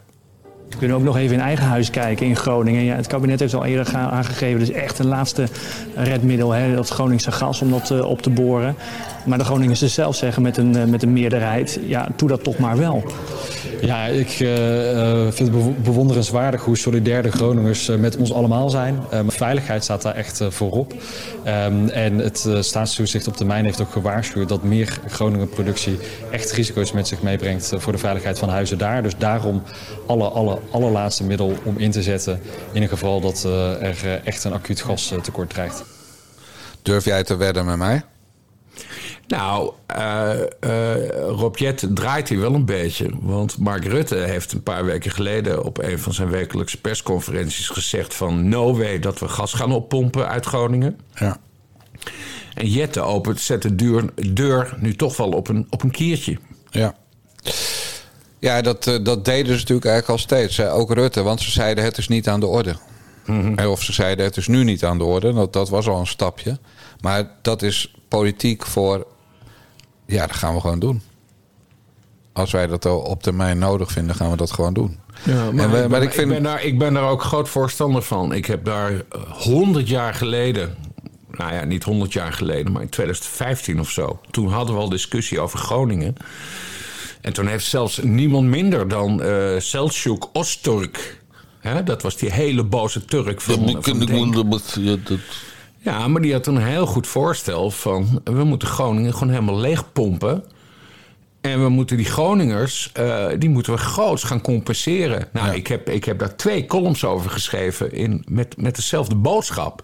[0.69, 2.83] We kunnen ook nog even in eigen huis kijken in Groningen.
[2.83, 5.47] Ja, het kabinet heeft al eerder aangegeven, dus echt een laatste
[5.95, 8.75] redmiddel, hè, dat Groningse gas, om dat uh, op te boren.
[9.25, 12.57] Maar de Groningers zelf zeggen met een, uh, met een meerderheid, ja, doe dat toch
[12.57, 13.03] maar wel.
[13.81, 18.99] Ja, ik uh, vind het bewonderenswaardig hoe solidair de Groningers met ons allemaal zijn.
[19.27, 20.93] veiligheid staat daar echt voorop.
[20.93, 25.97] Um, en het staatstoezicht op termijn heeft ook gewaarschuwd dat meer Groningen productie
[26.31, 29.03] echt risico's met zich meebrengt voor de veiligheid van huizen daar.
[29.03, 29.63] Dus daarom
[30.05, 32.39] alle, alle allerlaatste middel om in te zetten
[32.71, 35.83] in een geval dat uh, er echt een acuut gastekort dreigt.
[36.81, 38.03] Durf jij te wedden met mij?
[39.27, 40.29] Nou, uh,
[40.65, 43.09] uh, Rob Jet draait hier wel een beetje.
[43.19, 48.13] Want Mark Rutte heeft een paar weken geleden op een van zijn wekelijkse persconferenties gezegd
[48.13, 50.99] van no way dat we gas gaan oppompen uit Groningen.
[51.13, 51.37] Ja.
[52.53, 56.37] En Jette opent, zet de deur, deur nu toch wel op een, op een kiertje.
[56.69, 56.95] Ja.
[58.39, 60.61] Ja, dat, eh, dat deden ze natuurlijk eigenlijk al steeds.
[60.61, 62.75] Ook Rutte, want ze zeiden het is niet aan de orde.
[63.25, 63.67] Mhm.
[63.67, 65.33] Of ze zeiden het is nu niet aan de orde.
[65.33, 66.57] Dat, dat was al een stapje.
[67.01, 69.05] Maar dat is politiek voor...
[70.05, 71.01] Ja, dat gaan we gewoon doen.
[72.33, 74.99] Als wij dat op termijn nodig vinden, gaan we dat gewoon doen.
[75.23, 76.27] Ja, maar, we, ik, ben, ik, vind...
[76.27, 78.33] ik, ben daar, ik ben daar ook groot voorstander van.
[78.33, 80.75] Ik heb daar honderd jaar geleden
[81.37, 84.19] nou ja, niet 100 jaar geleden, maar in 2015 of zo.
[84.31, 86.15] Toen hadden we al discussie over Groningen.
[87.21, 91.23] En toen heeft zelfs niemand minder dan uh, Selçuk Osturk...
[91.59, 93.99] Hè, dat was die hele boze Turk van, ja, van
[94.83, 95.19] ja, dat...
[95.85, 98.21] ja, maar die had een heel goed voorstel van...
[98.23, 100.43] we moeten Groningen gewoon helemaal leeg pompen...
[101.41, 105.27] En we moeten die Groningers, uh, die moeten we groots gaan compenseren.
[105.33, 105.53] Nou, Ja.
[105.53, 109.83] ik, heb, ik heb daar twee columns over geschreven in, met, met dezelfde boodschap.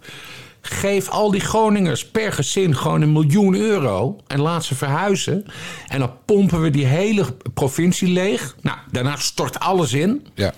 [0.61, 5.45] Geef al die Groningers per gezin gewoon een miljoen euro en laat ze verhuizen.
[5.87, 8.55] En dan pompen we die hele provincie leeg.
[8.61, 10.27] Nou, daarna stort alles in.
[10.33, 10.53] Ja.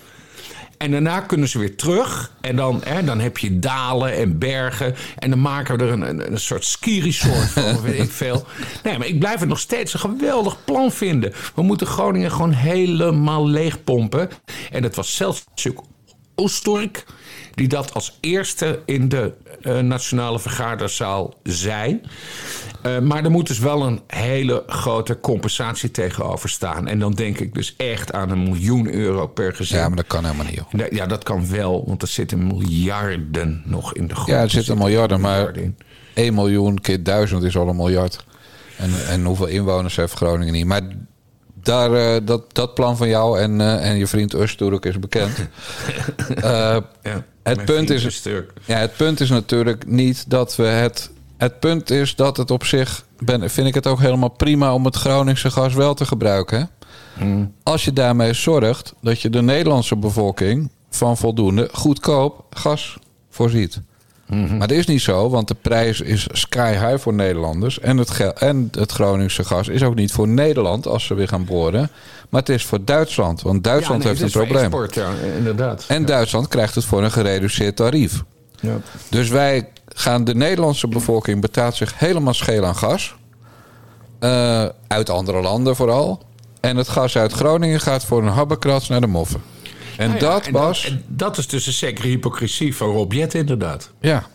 [0.78, 2.32] En daarna kunnen ze weer terug.
[2.40, 4.94] En dan, hè, dan heb je dalen en bergen.
[5.18, 8.46] En dan maken we er een, een, een soort ski-resort van, weet ik veel.
[8.82, 11.32] Nee, maar ik blijf het nog steeds een geweldig plan vinden.
[11.54, 14.30] We moeten Groningen gewoon helemaal leegpompen.
[14.70, 15.74] En dat was Selçuk
[16.34, 17.04] Oostork
[17.54, 22.00] die dat als eerste in de uh, Nationale Vergaderzaal zei.
[22.86, 26.88] Uh, maar er moet dus wel een hele grote compensatie tegenover staan.
[26.88, 29.78] En dan denk ik dus echt aan een miljoen euro per gezin.
[29.78, 30.54] ja, maar dat kan helemaal niet.
[30.54, 30.90] Joh.
[30.90, 34.28] Ja, dat kan wel, want er zitten miljarden nog in de grond.
[34.28, 35.76] Ja, er zitten miljarden, maar miljarden in.
[36.14, 38.24] 1 miljoen keer 1000 is al een miljard.
[38.76, 40.66] En, en hoeveel inwoners heeft Groningen niet?
[40.66, 40.82] Maar
[41.62, 45.38] daar, uh, dat, dat plan van jou en, uh, en je vriend Usturk is bekend.
[46.36, 48.22] Uh, Ja, het, punt is,
[48.64, 51.10] ja, het punt is natuurlijk niet dat we het.
[51.36, 53.04] Het punt is dat het op zich.
[53.18, 56.58] Ben, vind ik het ook helemaal prima om het Groningse gas wel te gebruiken.
[56.58, 56.64] hè?
[57.62, 62.98] Als je daarmee zorgt dat je de Nederlandse bevolking van voldoende goedkoop gas
[63.30, 63.80] voorziet.
[64.26, 67.80] Maar dat is niet zo, want de prijs is sky high voor Nederlanders.
[67.80, 71.44] En het, en het Groningse gas is ook niet voor Nederland als ze weer gaan
[71.44, 71.90] boren.
[72.28, 74.64] Maar het is voor Duitsland, want Duitsland Ja, nee, heeft een probleem.
[74.64, 75.84] Export, ja, inderdaad.
[75.88, 78.22] En Duitsland krijgt het voor een gereduceerd tarief.
[78.60, 78.76] Ja.
[79.08, 83.14] Dus wij gaan de Nederlandse bevolking betaalt zich helemaal scheel aan gas.
[84.18, 86.22] Eh, uit andere landen vooral.
[86.60, 89.42] En het gas uit Groningen gaat voor een habbekrats naar de moffen.
[89.96, 93.12] En Nou ja, dat, en Bas, en dat is dus een zekere hypocrisie van Rob
[93.12, 93.90] Jet, inderdaad.
[94.00, 94.26] ja.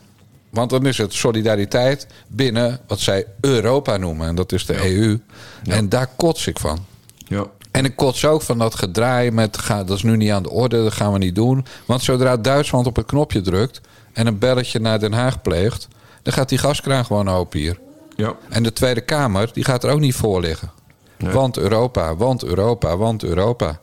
[0.49, 4.27] Want dan is het solidariteit binnen wat zij Europa noemen.
[4.27, 5.19] En dat is de EU.
[5.63, 6.85] En daar kots ik van.
[7.27, 7.45] Ja.
[7.71, 9.57] En ik kots ook van dat gedraai met...
[9.57, 11.65] ga- dat is nu niet aan de orde, dat gaan we niet doen.
[11.85, 13.81] Want zodra Duitsland op het knopje drukt...
[14.13, 15.87] en een belletje naar Den Haag pleegt...
[16.23, 17.79] dan gaat die gaskraan gewoon open hier.
[18.15, 18.35] Ja.
[18.49, 20.71] En de Tweede Kamer, die gaat er ook niet voor liggen.
[21.17, 23.79] Want Europa, want Europa, want Europa.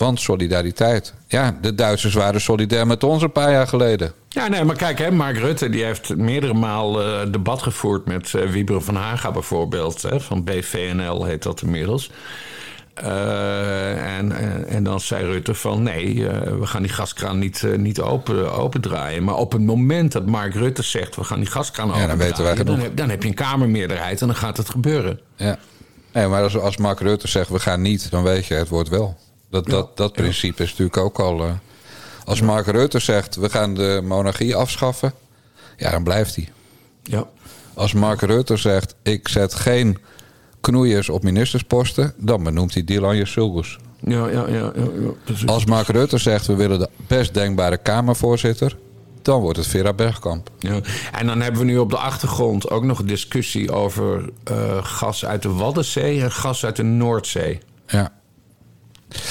[0.00, 1.14] Want solidariteit.
[1.26, 4.12] Ja, de Duitsers waren solidair met ons een paar jaar geleden.
[4.28, 8.34] Ja, nee, maar kijk, hè, Mark Rutte die heeft meerdere malen eh, debat gevoerd met
[8.34, 10.02] eh Wieberen van Haga bijvoorbeeld.
[10.02, 12.10] Hè, van BVNL heet dat inmiddels.
[12.94, 18.00] Eh, en, en, en dan zei Rutte van nee, we gaan die gaskraan niet, niet
[18.00, 19.24] open, opendraaien.
[19.24, 22.26] Maar op het moment dat Mark Rutte zegt we gaan die gaskraan dan opendraaien...
[22.26, 25.20] weten wij dan, heb, dan heb je een kamermeerderheid en dan gaat het gebeuren.
[25.36, 25.58] Ja.
[26.12, 28.88] Nee, maar als, als Mark Rutte zegt we gaan niet, dan weet je het wordt
[28.88, 29.16] wel.
[29.50, 31.44] Dat, dat, dat principe is natuurlijk ook al.
[31.44, 31.52] eh,
[32.24, 35.12] als Mark Rutte zegt we gaan de monarchie afschaffen,
[35.76, 36.48] ja, dan blijft hij.
[37.02, 37.28] Ja.
[37.74, 39.98] Als Mark Rutte zegt ik zet geen
[40.60, 43.78] knoeiers op ministersposten, dan benoemt hij Dylan Sulgus.
[44.00, 45.46] Ja, ja, ja, ja.
[45.46, 48.76] Als Mark Rutte zegt we willen de best denkbare Kamervoorzitter,
[49.22, 50.50] dan wordt het Vera Bergkamp.
[50.58, 50.80] Ja.
[51.12, 55.24] En dan hebben we nu op de achtergrond ook nog een discussie over eh, gas
[55.24, 57.60] uit de Waddenzee en gas uit de Noordzee.
[57.86, 58.12] Ja.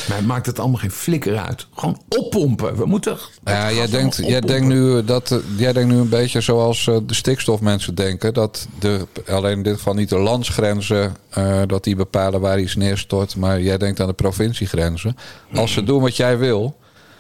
[0.10, 1.68] Maar maakt het allemaal geen flikker uit.
[1.76, 2.76] Gewoon oppompen.
[2.76, 3.18] We moeten.
[3.44, 6.98] Ja, jij denkt, jij, denkt nu dat, eh, jij denkt nu een beetje zoals eh,
[7.06, 8.34] de stikstofmensen denken.
[8.34, 12.76] Dat de, alleen in dit geval niet de landsgrenzen eh, dat die bepalen waar iets
[12.76, 13.36] neerstort.
[13.36, 15.18] Maar jij denkt aan de provinciegrenzen.
[15.54, 16.78] Als ze doen wat jij wil.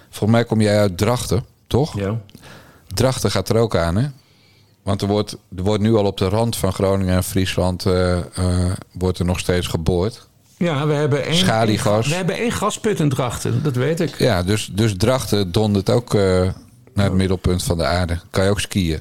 [0.09, 1.99] Volgens mij kom jij uit Drachten, toch?
[1.99, 2.19] Ja.
[2.93, 4.07] Drachten gaat er ook aan, hè?
[4.83, 7.83] Want er wordt, er wordt nu al op de rand van Groningen en Friesland
[8.91, 10.28] wordt er nog steeds geboord.
[10.59, 11.35] Ja, we hebben één.
[11.35, 12.07] Schaliegas.
[12.07, 14.17] We hebben één gasput in Drachten, dat weet ik.
[14.17, 16.21] Ja, dus, dus Drachten dondert ook eh,
[16.93, 18.19] naar het middelpunt van de aarde.
[18.29, 18.99] Kan je ook skiën.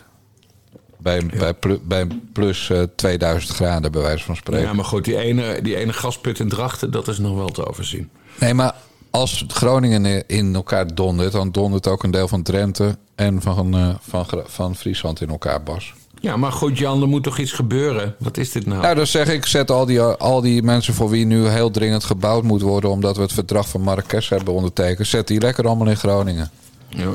[0.99, 4.67] Bij, bij, plu- bij plus eh, 2000 graden, bij wijze van spreken.
[4.67, 7.67] Ja, maar goed, die ene, die ene gasput in Drachten, dat is nog wel te
[7.67, 8.11] overzien.
[8.41, 8.75] Nee, maar
[9.11, 11.33] als Groningen in elkaar dondert...
[11.33, 15.63] dan dondert ook een deel van Drenthe en van, eh, van, van Friesland in elkaar,
[15.63, 15.95] Bas.
[16.21, 18.15] Ja, maar goed, Jan, er moet toch iets gebeuren?
[18.19, 18.83] Wat is dit nou?
[18.83, 22.05] Nou, dan zeg ik, zet al die, al die mensen voor wie nu heel dringend
[22.05, 22.91] gebouwd moet worden...
[22.91, 25.07] omdat we het verdrag van Marrakesh hebben ondertekend...
[25.07, 26.51] zet die lekker allemaal in Groningen.
[26.89, 27.11] Ja.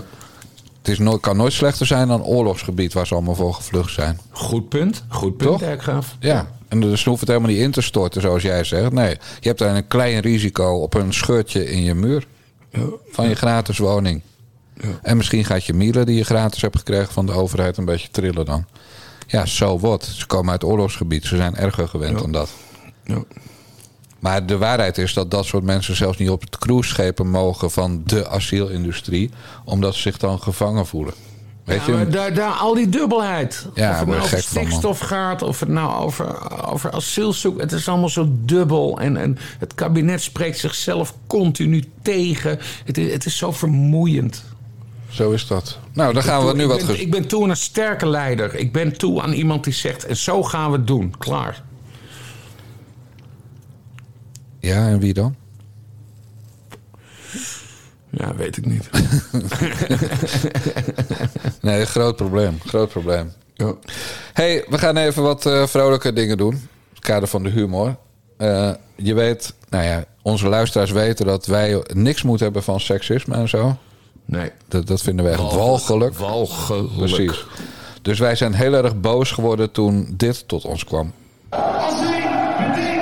[0.77, 4.19] Het is nooit, kan nooit slechter zijn dan oorlogsgebied waar ze allemaal voor gevlucht zijn.
[4.31, 5.03] Goed punt.
[5.07, 5.59] Goed punt?
[5.59, 6.15] Dijkgraaf.
[6.19, 8.91] Ja, en dus hoeft het helemaal niet in te storten zoals jij zegt.
[8.91, 12.27] Nee, je hebt daar een klein risico op een scheurtje in je muur
[13.11, 14.21] van je gratis woning.
[15.01, 18.09] En misschien gaat je miele die je gratis hebt gekregen van de overheid een beetje
[18.11, 18.65] trillen dan.
[19.33, 20.03] Ja, zo wat.
[20.03, 21.25] Ze komen uit oorlogsgebied.
[21.25, 22.49] Ze zijn erger gewend dan dat.
[23.03, 23.23] Ja.
[24.19, 28.01] Maar de waarheid is dat dat soort mensen zelfs niet op het cruiseschepen mogen van
[28.05, 29.31] de asielindustrie,
[29.65, 31.13] omdat ze zich dan gevangen voelen.
[31.63, 32.07] Weet Ja, maar je?
[32.07, 33.67] daar, daar, al die dubbelheid.
[33.73, 37.59] Ja, of het nou over van, stikstof gaat, of het nou over, over asielzoek.
[37.59, 38.99] Het is allemaal zo dubbel.
[38.99, 42.59] En, en het kabinet spreekt zichzelf continu tegen.
[42.85, 44.43] Het is, het is zo vermoeiend.
[45.13, 45.79] Zo is dat.
[45.93, 46.77] Nou, dan gaan we nu ik wat.
[46.77, 48.55] ben, ges- ik ben toe aan een sterke leider.
[48.55, 51.15] Ik ben toe aan iemand die zegt, en zo gaan we het doen.
[51.17, 51.63] Klaar.
[54.59, 55.35] Ja, en wie dan?
[58.09, 58.89] Ja, weet ik niet.
[61.61, 62.57] Nee, groot probleem.
[62.65, 63.31] Groot probleem.
[63.53, 63.73] Ja.
[64.33, 66.53] hey, we gaan even wat eh, vrolijke dingen doen.
[66.53, 67.95] In het kader van de humor.
[68.37, 73.35] Eh, je weet, nou ja, onze luisteraars weten dat wij niks moeten hebben van seksisme
[73.35, 73.77] en zo.
[74.25, 74.51] Nee.
[74.67, 76.15] Dat, dat vinden we echt walgelijk.
[76.15, 76.95] Walgelijk.
[76.95, 77.45] Precies.
[78.01, 81.11] Dus wij zijn heel erg boos geworden toen dit tot ons kwam.
[81.49, 82.23] Als wij
[82.59, 82.99] meteen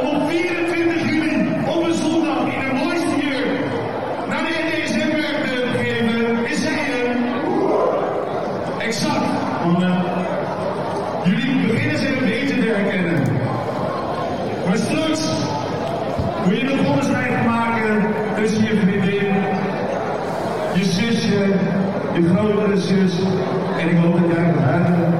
[0.00, 3.46] om op 24 juli op een zondag in een mooi uur
[4.28, 7.16] naar de NDSM-werk geven, is hij er.
[8.78, 9.26] Exact.
[9.64, 10.04] Want eh,
[11.24, 13.22] jullie beginnen ze een beetje te herkennen.
[14.66, 15.20] Maar straks
[16.44, 18.06] moet je nog onderscheid maken
[18.36, 19.34] tussen je vriendin,
[20.74, 21.54] je zusje,
[22.14, 23.12] je grotere zus
[23.78, 25.14] en ik hoop dat jij nog huilen.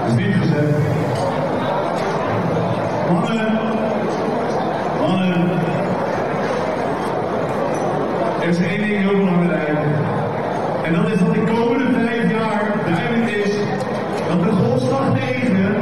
[0.00, 0.78] Dat is niet gezegd.
[3.10, 3.58] Mannen,
[5.00, 5.50] mannen.
[8.40, 9.78] Er is één ding heel belangrijk.
[10.84, 13.54] En dat is dat de komende vijf jaar duidelijk is
[14.28, 15.74] dat de golfslag 9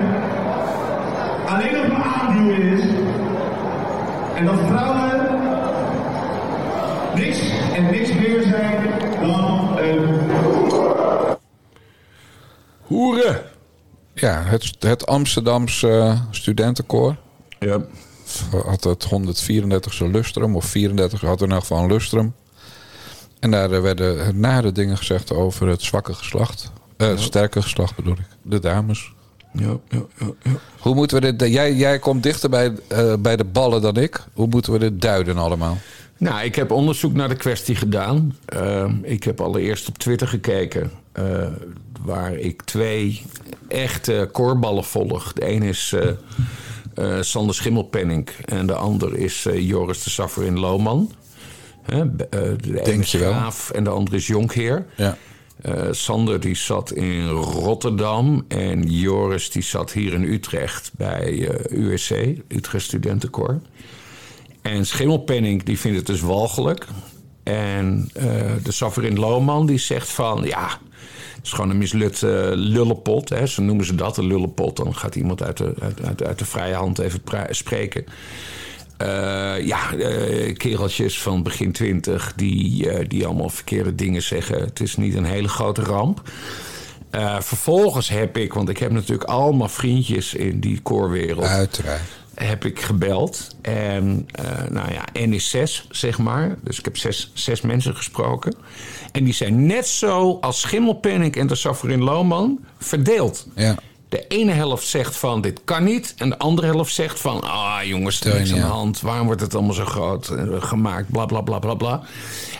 [1.46, 2.82] alleen nog maar aanduwen is.
[4.34, 5.26] En dat vrouwen
[7.14, 7.38] niks
[7.74, 8.82] en niks meer zijn
[9.20, 10.16] dan een
[12.82, 13.40] Hoeren.
[14.20, 17.16] Ja, het, het Amsterdamse studentenkoor
[17.59, 17.81] Ja.
[18.66, 22.35] had het 134e lustrum, of 34 had er nog van een lustrum.
[23.40, 26.72] En daar eh, werden nare dingen gezegd over het zwakke geslacht.
[26.96, 28.26] Eh, Het sterke geslacht bedoel ik.
[28.42, 29.12] De dames.
[29.52, 30.50] Ja, ja, ja.
[30.78, 31.52] Hoe moeten we dit...
[31.52, 34.24] Jij, jij komt dichter bij, eh, bij de ballen dan ik.
[34.33, 35.78] Hoe moeten we dit duiden allemaal?
[36.18, 38.37] Nou, ik heb onderzoek naar de kwestie gedaan.
[38.54, 41.46] Uh, ik heb allereerst op Twitter gekeken, uh,
[42.04, 43.22] waar ik twee
[43.68, 45.33] echte koorballen volg.
[45.33, 46.11] De een is uh,
[46.98, 51.12] uh, Sander Schimmelpenning en de ander is Joris de Saffer in Lohman.
[51.83, 52.28] Hè, de
[52.85, 54.87] ene is Graaf en de andere is Jonkheer.
[54.96, 55.16] Ja.
[55.90, 62.11] Sander die zat in Rotterdam en Joris die zat hier in Utrecht bij USC,
[62.48, 63.61] Utrecht Studentenkoor.
[64.62, 66.87] En Schimmelpenning die vindt het dus walgelijk.
[67.42, 68.11] En
[68.62, 70.78] de Safferin Lohman die zegt van ja,
[71.38, 73.29] het is gewoon een mislutte lullenpot.
[73.29, 74.77] Hè, zo noemen ze dat, een lullenpot.
[74.77, 75.74] Dan gaat iemand uit de,
[76.05, 77.20] uit, uit, de vrije hand even
[77.51, 78.05] spreken.
[79.03, 84.61] Uh, ja, uh, kereltjes van begin twintig die, uh, die allemaal verkeerde dingen zeggen.
[84.61, 86.22] Het is niet een hele grote ramp.
[87.38, 91.44] vervolgens heb ik, want ik heb natuurlijk allemaal vriendjes in die koorwereld.
[91.44, 92.17] Uiteraard.
[92.44, 93.48] Heb ik gebeld.
[93.61, 96.57] En eh, nou ja, N is zes, zeg maar.
[96.62, 98.55] Dus ik heb zes, zes mensen gesproken.
[99.12, 103.46] En die zijn net zo als Schimmelpenninck en de Safrin Lohman verdeeld.
[103.55, 103.74] Ja.
[104.09, 106.14] De ene helft zegt van dit kan niet.
[106.16, 109.01] En de andere helft zegt van ah jongens, er is aan de hand.
[109.01, 111.11] Waarom wordt het allemaal zo groot eh, gemaakt?
[111.11, 112.03] Bla bla bla bla bla.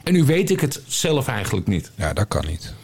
[0.05, 1.91] En nu weet ik het zelf eigenlijk niet.
[1.95, 2.75] Ja, dat kan niet.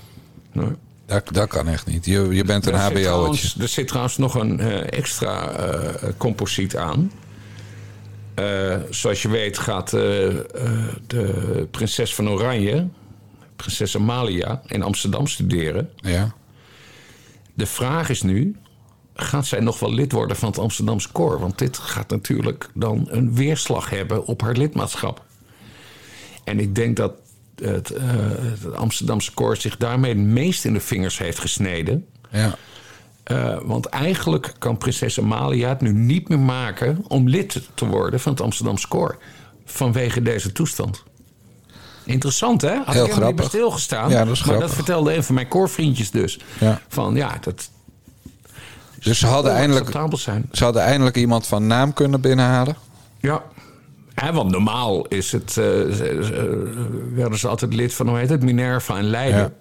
[0.52, 0.68] Nee.
[1.06, 2.04] Dat, dat kan echt niet.
[2.04, 3.62] Je, je bent een HBO'tje.
[3.62, 7.12] Er zit trouwens nog een eh, extra eh, composiet aan.
[8.34, 12.88] Eh, zoals je weet gaat de prinses van Oranje,
[13.56, 15.90] prinses Amalia, in Amsterdam studeren.
[15.96, 16.34] Ja.
[17.54, 18.56] De vraag is nu,
[19.14, 21.38] gaat zij nog wel lid worden van het Amsterdamse koor?
[21.38, 25.24] Want dit gaat natuurlijk dan een weerslag hebben op haar lidmaatschap.
[26.44, 27.12] En ik denk dat
[27.62, 28.04] het, eh,
[28.62, 32.06] het Amsterdamse koor zich daarmee het meest in de vingers heeft gesneden.
[32.30, 32.54] Ja.
[33.24, 38.20] Eh, want eigenlijk kan prinses Amalia het nu niet meer maken om lid te worden
[38.20, 39.18] van het Amsterdamse koor.
[39.64, 41.02] Vanwege deze toestand.
[42.04, 42.68] Interessant, hè?
[42.76, 43.44] Had Heel ik helemaal niet grappig.
[43.48, 44.10] stilgestaan.
[44.10, 44.74] Ja, dat is maar dat grappig.
[44.76, 46.38] vertelde een van mijn koorvriendjes dus.
[46.60, 46.80] Ja.
[46.88, 47.70] Van ja, dat
[49.02, 50.48] Dus ze hadden, eindelijk, zijn.
[50.52, 52.76] ze hadden eindelijk iemand van naam kunnen binnenhalen.
[53.20, 53.42] Ja.
[54.32, 58.42] Want normaal is het, eh, ze- ze- werden ze altijd lid van, hoe heet het,
[58.42, 59.38] Minerva in Leiden.
[59.40, 59.52] Ja.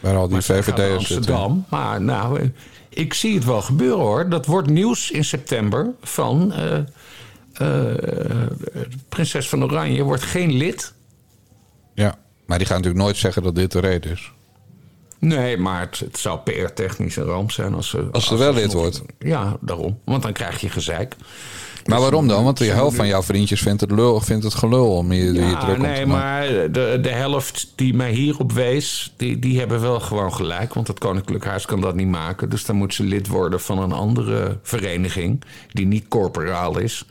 [0.00, 0.66] Waar al die VVD'ers
[1.06, 1.34] zitten.
[1.34, 1.64] Amsterdam.
[1.68, 2.48] Maar nou, eh,
[2.88, 4.28] ik zie het wel gebeuren hoor.
[4.28, 6.76] Dat wordt nieuws in september van eh,
[7.54, 7.94] eh,
[9.08, 10.92] prinses van Oranje wordt geen lid.
[11.94, 12.18] Ja.
[12.46, 14.32] Maar die gaan natuurlijk nooit zeggen dat dit de reden is.
[15.18, 18.08] Nee, maar het, het zou PR-technisch een ramp zijn als ze...
[18.12, 19.02] Als ze wel lid wordt.
[19.18, 19.98] Ja, daarom.
[20.04, 21.16] Want dan krijg je gezeik.
[21.88, 22.44] Maar waarom dan?
[22.44, 25.40] Want de helft van jouw vriendjes vindt het, lul, vindt het gelul om je, je
[25.40, 26.08] Ja, druk om nee, te maken.
[26.08, 30.74] maar de, de helft die mij hierop wees, die, die hebben wel gewoon gelijk.
[30.74, 32.48] Want het Koninklijk Huis kan dat niet maken.
[32.48, 37.04] Dus dan moet ze lid worden van een andere vereniging die niet corporaal is.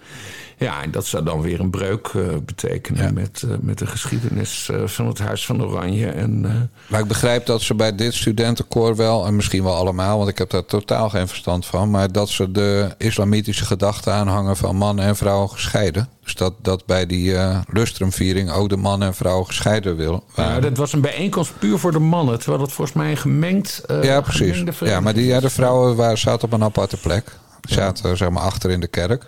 [0.60, 3.12] Ja, en dat zou dan weer een breuk eh, betekenen Ja.
[3.12, 6.08] met, eh, met de geschiedenis eh, van het Huis van Oranje.
[6.08, 6.41] En,
[6.88, 10.38] Maar ik begrijp dat ze bij dit studentenkoor wel, en misschien wel allemaal, want ik
[10.38, 15.00] heb daar totaal geen verstand van, maar dat ze de islamitische gedachte aanhangen van man
[15.00, 16.10] en vrouw gescheiden.
[16.24, 17.36] Dus dat, dat bij die
[17.72, 20.24] lustrumviering ook de man en vrouw gescheiden wil.
[20.36, 22.39] nou, dat was een bijeenkomst puur voor de mannen.
[22.39, 23.82] Terwijl dat volgens mij een gemengd.
[24.02, 24.63] ja, precies.
[24.80, 27.36] Ja, maar die, ja, de vrouwen waren, zaten op een aparte plek.
[27.62, 29.26] Zaten zeg maar achter in de kerk.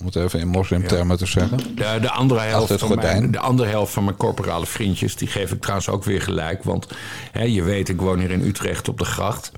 [0.00, 1.58] Om het even in moslimtermen te zeggen.
[1.58, 5.52] De, de, andere helft van mijn, de andere helft van mijn corporale vriendjes, die geef
[5.52, 6.62] ik trouwens ook weer gelijk.
[6.64, 6.86] Want
[7.32, 9.52] hè, je weet, ik woon hier in Utrecht op de gracht.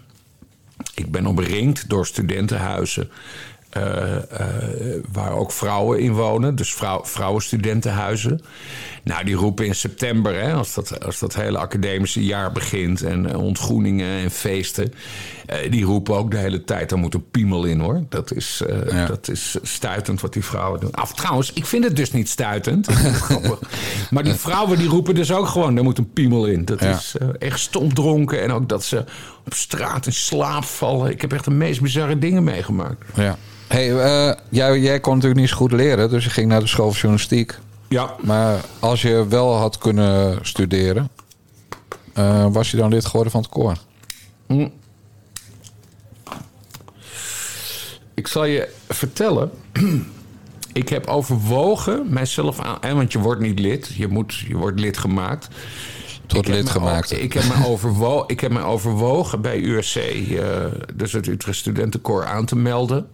[0.95, 3.11] Ik ben omringd door studentenhuizen.
[3.73, 4.23] Eh, eh,
[5.13, 8.41] waar ook vrouwen in wonen, dus vrouw, vrouwenstudentenhuizen.
[9.05, 13.31] Nou, die roepen in september, hè, als, dat, als dat hele academische jaar begint en
[13.33, 14.93] eh, ontgroeningen en feesten.
[15.71, 18.03] die roepen ook de hele tijd: er moet een piemel in hoor.
[18.09, 19.07] Dat is, Ja.
[19.07, 20.91] dat is stuitend wat die vrouwen doen.
[20.93, 22.87] Af, trouwens, ik vind het dus niet stuitend.
[23.23, 23.59] Grappig.
[24.11, 26.65] Maar die vrouwen die roepen dus ook gewoon: er moet een piemel in.
[26.65, 26.91] Dat Ja.
[26.97, 28.43] is echt stomdronken.
[28.43, 29.05] En ook dat ze
[29.45, 31.11] op straat in slaap vallen.
[31.11, 33.05] Ik heb echt de meest bizarre dingen meegemaakt.
[33.15, 33.37] Ja.
[33.67, 36.67] Hey, eh, jij, jij kon natuurlijk niet zo goed leren, dus je ging naar de
[36.67, 37.59] school van journalistiek.
[37.89, 41.09] Ja, Maar als je wel had kunnen studeren,
[42.13, 43.77] eh, was je dan lid geworden van het koor?
[48.15, 49.51] Ik zal je vertellen.
[50.73, 52.95] Ik heb overwogen mijzelf aan.
[52.97, 53.87] Want je wordt niet lid.
[53.97, 55.49] Je, moet, je wordt lid gemaakt.
[56.33, 57.13] Tot Ik heb lid me gemaakt.
[57.13, 60.65] Ik heb, me overwo ik heb me overwogen bij USC, eh,
[60.95, 63.07] dus het Utrecht Studentenkoor, aan te melden.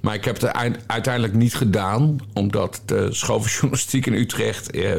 [0.00, 4.70] Maar ik heb het eind- uiteindelijk niet gedaan, omdat de school van journalistiek in Utrecht
[4.70, 4.90] eh,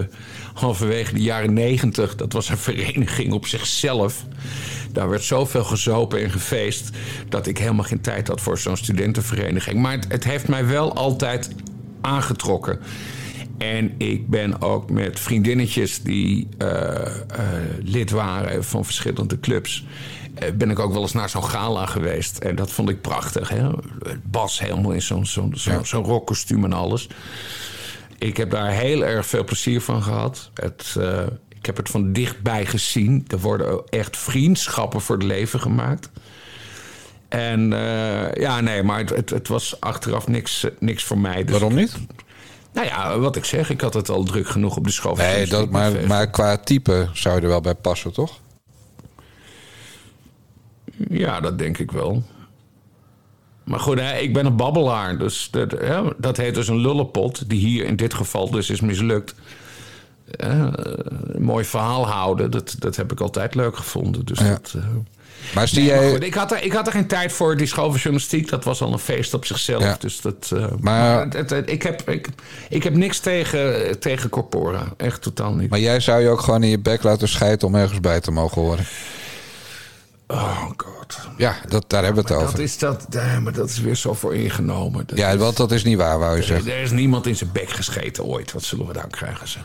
[0.53, 4.23] halverwege de jaren negentig, dat was een vereniging op zichzelf.
[4.91, 6.89] Daar werd zoveel gezopen en gefeest
[7.29, 9.79] dat ik helemaal geen tijd had voor zo'n studentenvereniging.
[9.79, 11.49] Maar het, het heeft mij wel altijd
[12.01, 12.79] aangetrokken.
[13.57, 17.15] En ik ben ook met vriendinnetjes die eh, eh,
[17.83, 19.85] lid waren van verschillende clubs.
[20.35, 22.37] eh, ben ik ook wel eens naar zo'n gala geweest.
[22.37, 23.49] En dat vond ik prachtig.
[23.49, 23.69] Hè?
[24.23, 27.07] Bas helemaal in zo'n zo'n zo'n zo'n rockkostuum en alles.
[28.17, 30.49] Ik heb daar heel erg veel plezier van gehad.
[30.53, 30.95] Het,
[31.49, 33.25] ik heb het van dichtbij gezien.
[33.27, 36.09] Er worden echt vriendschappen voor het leven gemaakt.
[37.29, 37.69] En
[38.33, 41.43] ja, nee, maar het, het, het was achteraf niks, niks voor mij.
[41.43, 41.97] Dus Waarom niet?
[42.73, 45.15] Nou ja, wat ik zeg, ik had het al druk genoeg op de school.
[45.15, 48.39] van Nee, dat, maar, maar qua type zou je er wel bij passen, toch?
[51.09, 52.23] Ja, dat denk ik wel.
[53.63, 55.17] Maar goed, hè, ik ben een babbelaar.
[55.17, 57.49] Dus dat, hè, dat heet dus een lullenpot.
[57.49, 59.35] Die hier in dit geval dus is mislukt.
[60.31, 64.25] Eh, een mooi verhaal houden, dat, dat heb ik altijd leuk gevonden.
[64.25, 64.49] Dus Ja.
[64.49, 64.83] dat, eh,
[65.55, 66.11] Maar zie Nee, maar jij...
[66.11, 67.57] goed, ik, had er, ik had er geen tijd voor.
[67.57, 69.83] Die school van journalistiek, dat was al een feest op zichzelf.
[69.83, 69.95] Ja.
[69.99, 72.27] Dus dat, eh, Maar- het- het- het- ik, heb, ik,
[72.69, 74.83] ik heb niks tegen, tegen corpora.
[74.97, 75.69] Echt totaal niet.
[75.69, 78.31] Maar jij zou je ook gewoon in je bek laten scheiden om ergens bij te
[78.31, 78.85] mogen horen.
[80.27, 81.19] Oh god.
[81.37, 82.63] Ja, dat, daar hebben we het Dat over.
[82.63, 85.03] is, dat, nee, maar dat is weer zo voor ingenomen.
[85.07, 86.71] Dat Ja, want dat is niet waar, wou je zeggen.
[86.71, 88.51] Er is niemand in zijn bek gescheten ooit.
[88.51, 89.63] Wat zullen we dan krijgen, zeg?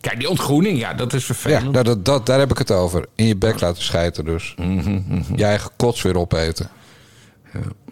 [0.00, 1.84] Kijk, die ontgroening, ja, dat is Ja, vervelend.
[1.84, 3.06] dat, dat, daar heb ik het over.
[3.14, 4.54] In je bek laten scheiden dus.
[4.58, 5.00] Mhm,
[5.36, 6.68] Je eigen kots weer opeten.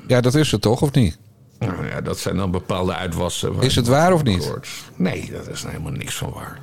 [0.07, 1.19] Ja, dat is het toch, of niet?
[1.59, 3.61] Nou ja, dat zijn dan bepaalde uitwassen.
[3.61, 4.45] Is het waar of niet?
[4.45, 4.69] hoort.
[4.97, 6.59] Nee, dat is helemaal niks van waar.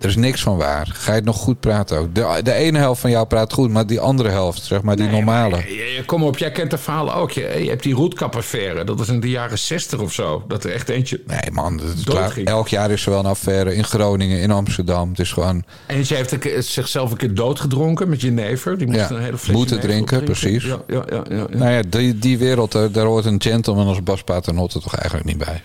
[0.00, 0.88] Er is niks van waar.
[0.92, 2.14] Ga je het nog goed praten ook?
[2.14, 5.04] De, de ene helft van jou praat goed, maar die andere helft, zeg maar, die
[5.04, 5.50] Nee, normale.
[5.50, 7.30] maar, je- je- kom op, jij kent de verhalen ook.
[7.30, 8.84] Je, je hebt die roetkapaffaire.
[8.84, 10.44] Dat was in de jaren 60 of zo.
[10.48, 11.20] Dat er echt eentje...
[11.26, 12.36] Nee, man, is klaar.
[12.44, 15.08] elk jaar is er wel een affaire in Groningen, in Amsterdam.
[15.10, 18.78] Het is gewoon Eentje heeft een keer- zichzelf een keer doodgedronken met jenever.
[18.78, 20.64] Die moest Ja, een hele fles moeten drinken, precies.
[20.64, 21.46] Ja, ja, ja, ja, ja.
[21.58, 25.26] Nou ja, die, die wereld, eh, daar hoort een gentleman als Bas Paternotte toch eigenlijk
[25.28, 25.62] niet bij.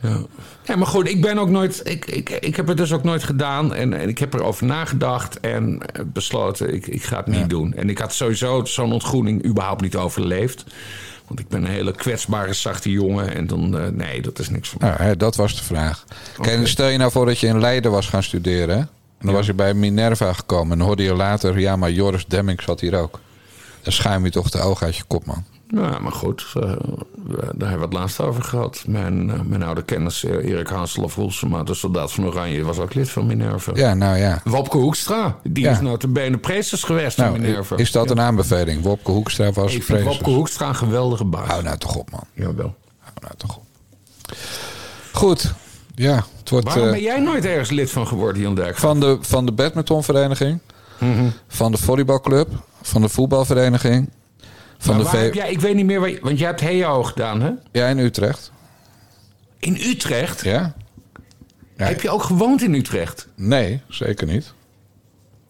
[0.00, 0.20] Ja.
[0.64, 1.80] Ja, maar goed, ik ben ook nooit.
[1.84, 3.74] Ik, ik, ik heb het dus ook nooit gedaan.
[3.74, 7.74] En, en ik heb erover nagedacht en eh, besloten, ik, ik ga het niet doen.
[7.74, 10.64] En ik had sowieso zo'n ontgroening überhaupt niet overleefd.
[11.26, 13.34] Want ik ben een hele kwetsbare, zachte jongen.
[13.34, 14.90] En dan, eh, nee, dat is niks voor mij.
[14.90, 16.04] Nou, hè, dat was de vraag.
[16.40, 18.76] Kijk, en stel je nou voor dat je in Leiden was gaan studeren.
[18.78, 20.72] En dan was je bij Minerva gekomen.
[20.72, 23.20] En dan hoorde je later, ja, maar Joris Demming zat hier ook.
[23.82, 25.44] Dan schuim je toch de ogen uit je kop, man.
[25.74, 26.78] Ja, maar goed, we-
[27.54, 28.84] daar hebben we het laatst over gehad.
[28.86, 32.94] Mijn, eh, mijn oude kennis eh, Erik Hansel Roelsema, de soldaat van Oranje, was ook
[32.94, 33.72] lid van Minerva.
[33.74, 34.40] Ja, nou ja.
[34.44, 35.70] Wopke Hoekstra, die Ja.
[35.70, 37.76] is notabene preesters geweest van Nou, Minerva.
[37.76, 38.82] is dat een aanbeveling?
[38.82, 40.14] Wopke Hoekstra was Ik vind prees.
[40.16, 41.46] Wopke Hoekstra een geweldige baas.
[41.48, 42.24] Hou nou toch op, man.
[42.32, 42.74] Jawel.
[42.98, 43.64] Hou nou toch op.
[45.12, 45.54] Goed.
[45.94, 48.76] Ja, het wordt Waarom ben jij nooit ergens lid van geworden, Jan Dijk?
[48.76, 50.58] van, de, van de badmintonvereniging.
[50.98, 51.24] Mhm.
[51.48, 52.48] Van de volleybalclub.
[52.82, 54.08] Van de voetbalvereniging.
[54.82, 55.34] Van de V...
[55.34, 57.50] jij, ik weet niet meer, waar want jij hebt HEO gedaan, hè?
[57.72, 58.52] Ja, in Utrecht.
[59.58, 60.44] In Utrecht?
[60.44, 60.74] Ja?
[61.76, 61.84] Ja.
[61.86, 63.28] Heb je ook gewoond in Utrecht?
[63.34, 64.52] Nee, zeker niet.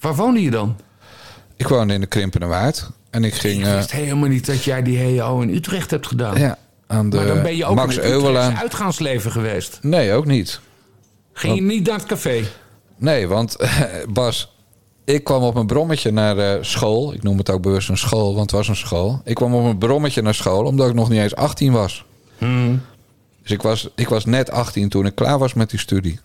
[0.00, 0.76] Waar woonde je dan?
[1.56, 2.90] Ik woonde in de Krimpende Waard.
[3.10, 6.06] En ik ging Ik eh, wist helemaal niet dat jij die HEO in Utrecht hebt
[6.06, 6.38] gedaan.
[6.38, 8.56] ja, aan de maar dan ben je ook Max in het Utrechtse Euwelaan.
[8.56, 9.78] uitgaansleven geweest.
[9.82, 10.60] Nee, ook niet.
[11.32, 12.44] Ging je niet naar het café?
[12.96, 13.56] Nee, want
[14.08, 14.56] Bas,
[15.04, 17.12] ik kwam op mijn brommetje naar eh, school.
[17.12, 19.20] Ik noem het ook bewust een school, want het was een school.
[19.24, 22.04] Ik kwam op mijn brommetje naar school, omdat ik nog niet eens 18 was.
[22.38, 22.80] Hmm.
[23.42, 26.20] Dus ik was, ik was net 18 toen ik klaar was met die studie.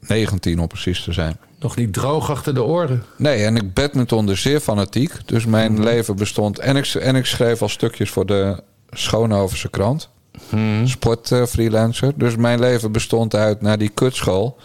[0.00, 1.36] 19 om precies te zijn.
[1.60, 3.04] Nog niet droog achter de oren.
[3.16, 5.12] Nee, en ik badmintonde zeer fanatiek.
[5.24, 5.84] Dus mijn Hmm.
[5.84, 6.58] leven bestond...
[6.58, 10.08] En ik, en ik schreef al stukjes voor de Schoonhovense krant.
[10.48, 10.86] Hmm.
[10.86, 12.12] Sportfreelancer.
[12.16, 14.56] dus mijn leven bestond uit naar die kutschool.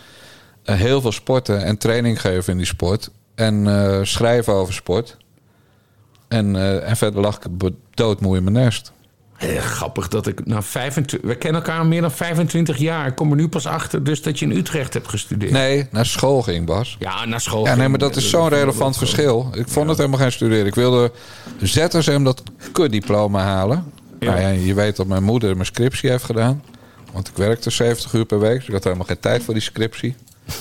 [0.64, 3.10] eh, heel veel sporten en training geven in die sport.
[3.36, 5.18] En eh, schrijven over sport.
[6.28, 8.92] En, eh, en verder lag ik doodmoe in mijn nest.
[9.60, 11.30] Grappig dat ik na 25...
[11.30, 13.08] We kennen elkaar al meer dan 25 jaar.
[13.08, 15.52] Ik kom er nu pas achter dus dat je in Utrecht hebt gestudeerd.
[15.52, 16.96] Nee, naar school ging, Bas.
[17.00, 17.66] Ja, naar school.
[17.66, 19.50] Ja, nee, maar dat is zo'n relevant verschil.
[19.54, 20.66] Ik vond het helemaal geen studeren.
[20.66, 21.12] Ik wilde
[21.62, 23.92] ZSM dat kutdiploma halen.
[24.20, 24.30] Ja.
[24.30, 26.64] Nou ja, je weet dat mijn moeder mijn scriptie heeft gedaan.
[27.12, 28.58] Want ik werkte 70 uur per week.
[28.58, 30.16] Dus ik had helemaal geen tijd voor die scriptie.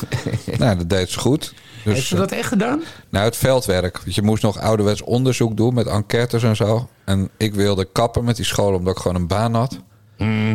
[0.59, 1.55] nou, dat deed ze goed.
[1.85, 2.83] Dus, Heeft ze dat echt gedaan?
[3.09, 3.99] nou, het veldwerk.
[4.03, 6.89] Want je moest nog ouderwets onderzoek doen met enquêtes en zo.
[7.05, 9.79] En ik wilde kappen met die school omdat ik gewoon een baan had.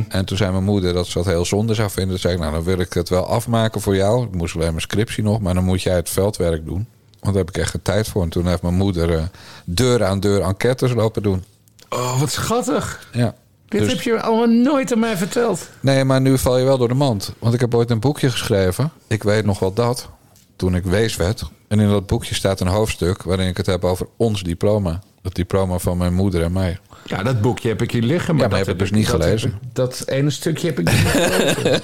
[0.09, 2.11] En toen zei mijn moeder dat ze dat heel zonde zou vinden.
[2.11, 4.23] Toen zei ik, nou dan wil ik het wel afmaken voor jou.
[4.25, 6.87] Ik moest alleen mijn scriptie nog, maar dan moet jij het veldwerk doen.
[7.19, 8.21] Want daar heb ik echt geen tijd voor.
[8.23, 9.23] En toen heeft mijn moeder eh,
[9.65, 11.43] deur aan deur enquêtes lopen doen.
[11.89, 13.07] Oh, wat schattig.
[13.13, 13.35] Ja.
[13.67, 15.69] Dit Dus- heb je allemaal nooit aan mij verteld.
[15.79, 17.33] Nee, maar nu val je wel door de mand.
[17.39, 18.91] Want ik heb ooit een boekje geschreven.
[19.07, 20.09] Ik weet nog wel dat.
[20.57, 21.43] Toen ik wees werd.
[21.67, 24.99] En in dat boekje staat een hoofdstuk waarin ik het heb over ons diploma.
[25.21, 26.77] Het diploma van mijn moeder en mij.
[27.05, 28.35] Ja, dat boekje heb ik hier liggen.
[28.35, 29.49] Maar Ja, maar dat heb ik dus niet dat gelezen.
[29.49, 31.81] ik- dat ene stukje heb ik niet gelezen.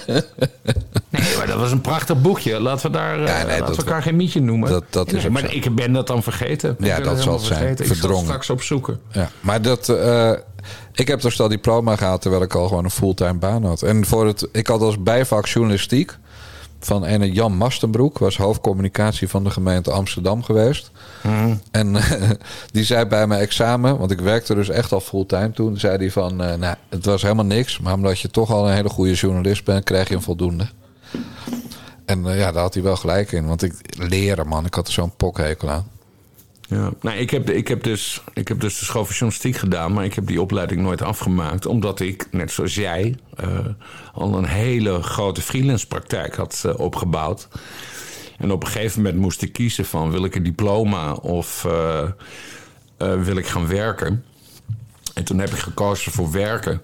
[1.10, 2.60] nee, maar dat was een prachtig boekje.
[2.60, 4.70] Laten we daar eh, Ja, nee, laten dat- we elkaar geen mietje noemen.
[4.70, 5.48] dat- dat is nee, maar zo.
[5.56, 6.76] ik ben dat dan vergeten.
[6.80, 7.60] Ik Ja, dat zal het zijn.
[7.60, 7.86] vergeten.
[7.86, 8.18] Ik zal Verdrongen.
[8.18, 9.00] het straks opzoeken.
[9.12, 10.32] Ja, maar dat, eh,
[10.94, 13.82] ik heb dus dat diploma gehaald terwijl ik al gewoon een fulltime baan had.
[13.82, 16.18] En voor het, ik had als bijvak journalistiek
[16.86, 20.92] van ene Jan Mastenbroek, was hoofdcommunicatie van de gemeente Amsterdam geweest.
[21.72, 21.96] En
[22.72, 26.12] die zei bij mijn examen, want ik werkte dus echt al fulltime toen, zei hij
[26.12, 29.14] van, eh, nou, het was helemaal niks, maar omdat je toch al een hele goede
[29.14, 30.68] journalist bent, krijg je een voldoende.
[32.06, 34.88] En eh, ja, daar had hij wel gelijk in, want ik leren man, ik had
[34.88, 35.88] er zo'n pokhekel aan.
[36.74, 36.92] Ja.
[37.02, 40.06] Nou, ik, heb, ik, heb dus, ik heb dus de school van journalistiek gedaan, maar
[40.06, 41.66] ik heb die opleiding nooit afgemaakt.
[41.66, 43.48] Omdat ik, net zoals jij, eh,
[44.14, 47.48] al een hele grote freelance praktijk had eh, opgebouwd.
[48.38, 52.10] En op een gegeven moment moest ik kiezen van wil ik een diploma of, eh,
[52.98, 54.24] wil ik gaan werken.
[55.14, 56.82] En toen heb ik gekozen voor werken.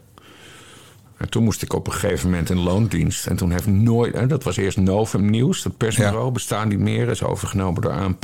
[1.20, 3.28] En toen moest ik op een gegeven moment in loondienst.
[3.28, 7.08] En toen heeft nooit, hè, dat was eerst Novum Nieuws, dat persbureau, bestaan niet meer,
[7.08, 8.22] is overgenomen door ANP.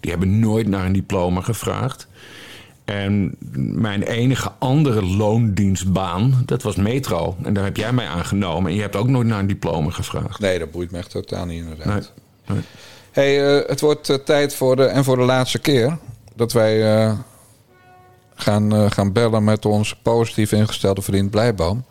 [0.00, 2.06] Die hebben nooit naar een diploma gevraagd.
[2.84, 3.36] En
[3.74, 7.36] mijn enige andere loondienstbaan, dat was Metro.
[7.42, 8.70] En daar heb jij mij aangenomen.
[8.70, 10.40] En je hebt ook nooit naar een diploma gevraagd.
[10.40, 12.12] Nee, dat boeit me echt totaal niet inderdaad.
[12.46, 12.64] Nee, nee.
[13.10, 15.98] Hey, eh, het wordt eh, tijd voor de, en voor de laatste keer
[16.34, 17.18] dat wij eh,
[18.36, 21.84] gaan, eh, gaan bellen met onze positief ingestelde vriend Blijboom.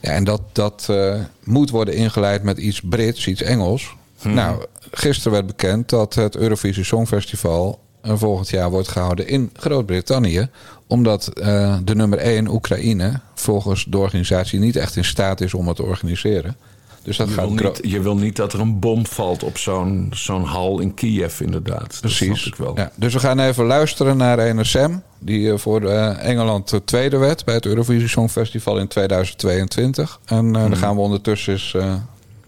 [0.00, 1.14] Ja, en dat, dat eh,
[1.44, 3.96] moet worden ingeleid met iets Brits, iets Engels.
[4.22, 10.48] Nou, gisteren werd bekend dat het Eurovisie Songfestival eh, volgend jaar wordt gehouden in Groot-Brittannië.
[10.86, 15.66] Omdat eh, de nummer 1, Oekraïne, volgens de organisatie niet echt in staat is om
[15.66, 16.56] het te organiseren.
[17.02, 19.58] Dus dat Je gaat wil, niet, je wil niet dat er een bom valt op
[19.58, 21.98] zo'n zo'n hal in Kiev, inderdaad.
[22.00, 22.52] Precies.
[22.56, 22.72] wel.
[22.76, 25.02] Ja, dus we gaan even luisteren naar een Sam.
[25.18, 30.20] Die eh, voor eh, Engeland de tweede werd bij het Eurovisie Songfestival in 2022.
[30.24, 31.94] En eh, dan gaan we ondertussen eens eh,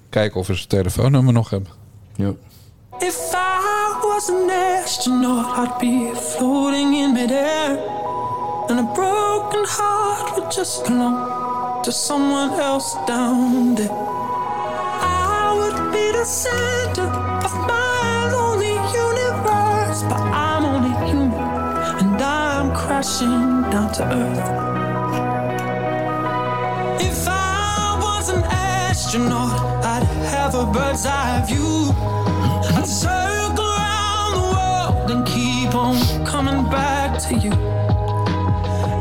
[0.09, 1.71] kijken of we zijn telefoonnummer nog hebben.
[2.15, 2.33] Ja.
[2.99, 4.51] If I was an
[4.83, 7.79] astronaut, I'd be floating in midair.
[8.67, 14.13] And a broken heart would just belong to someone else down there.
[16.23, 17.09] The center
[17.47, 20.05] of my lonely universe.
[20.05, 24.49] But I'm only human, and I'm crashing down to earth.
[27.03, 31.91] If I was an astronaut, I'd have a bird's eye view.
[32.77, 37.51] I'd circle around the world and keep on coming back to you.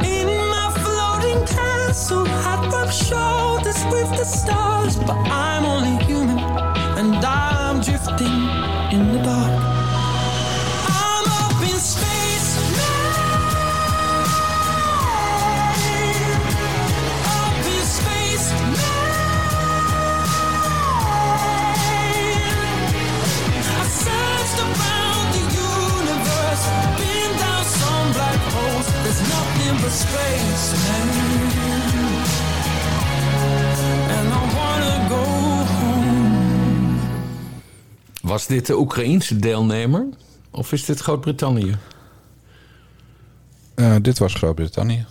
[0.09, 6.70] In my floating castle, I'd rub shoulders with the stars, but I'm only human
[7.01, 8.39] and I'm drifting
[8.93, 9.53] in the dark.
[10.99, 12.49] I'm up in space
[17.37, 18.47] Up in space
[23.79, 25.43] I searched around the
[25.73, 26.65] universe,
[26.99, 28.87] been down some black holes.
[29.03, 31.20] There's nothing but space, man.
[38.31, 40.07] Was dit de Oekraïense deelnemer?
[40.51, 41.77] Of is dit Groot-Brittannië?
[43.75, 45.05] Eh, dit was Groot-Brittannië.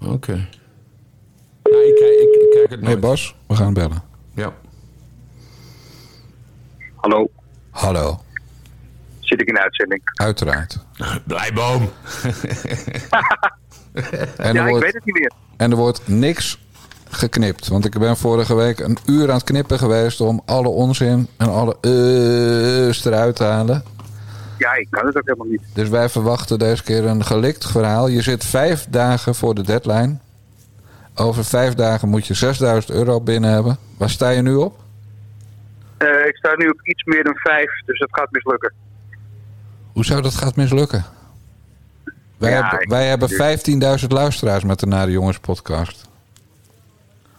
[0.00, 0.32] Oké.
[0.32, 3.00] Ik, kijk, ik, ik kijk het Hey nooit.
[3.00, 4.02] Bas, we gaan bellen.
[4.34, 4.52] Ja.
[6.94, 7.30] Hallo,
[7.70, 8.20] Hallo,
[9.20, 10.00] zit ik in de uitzending?
[10.14, 10.78] uiteraard.
[11.26, 11.90] Blijboom.
[14.36, 15.32] En ja, ik wordt, weet het niet meer.
[15.56, 16.58] en er wordt niks
[17.14, 17.68] geknipt.
[17.68, 21.48] Want ik ben vorige week een uur aan het knippen geweest om alle onzin en
[21.48, 23.84] alle uh's eruit te halen.
[24.58, 25.62] Ja, ik kan het ook helemaal niet.
[25.72, 28.06] Dus wij verwachten deze keer een gelikt verhaal.
[28.08, 30.16] Je zit vijf dagen voor de deadline.
[31.14, 33.76] Over vijf dagen moet je 6000 euro binnen hebben.
[33.98, 34.78] Waar sta je nu op?
[35.96, 38.72] Eh, ik sta nu op iets meer dan vijf, dus dat gaat mislukken.
[39.92, 41.04] Hoe zou dat gaat mislukken?
[42.36, 43.30] Wij, Ja, hebben, wij hebben
[44.00, 46.08] 15.000 luisteraars met de Nare Jongens podcast.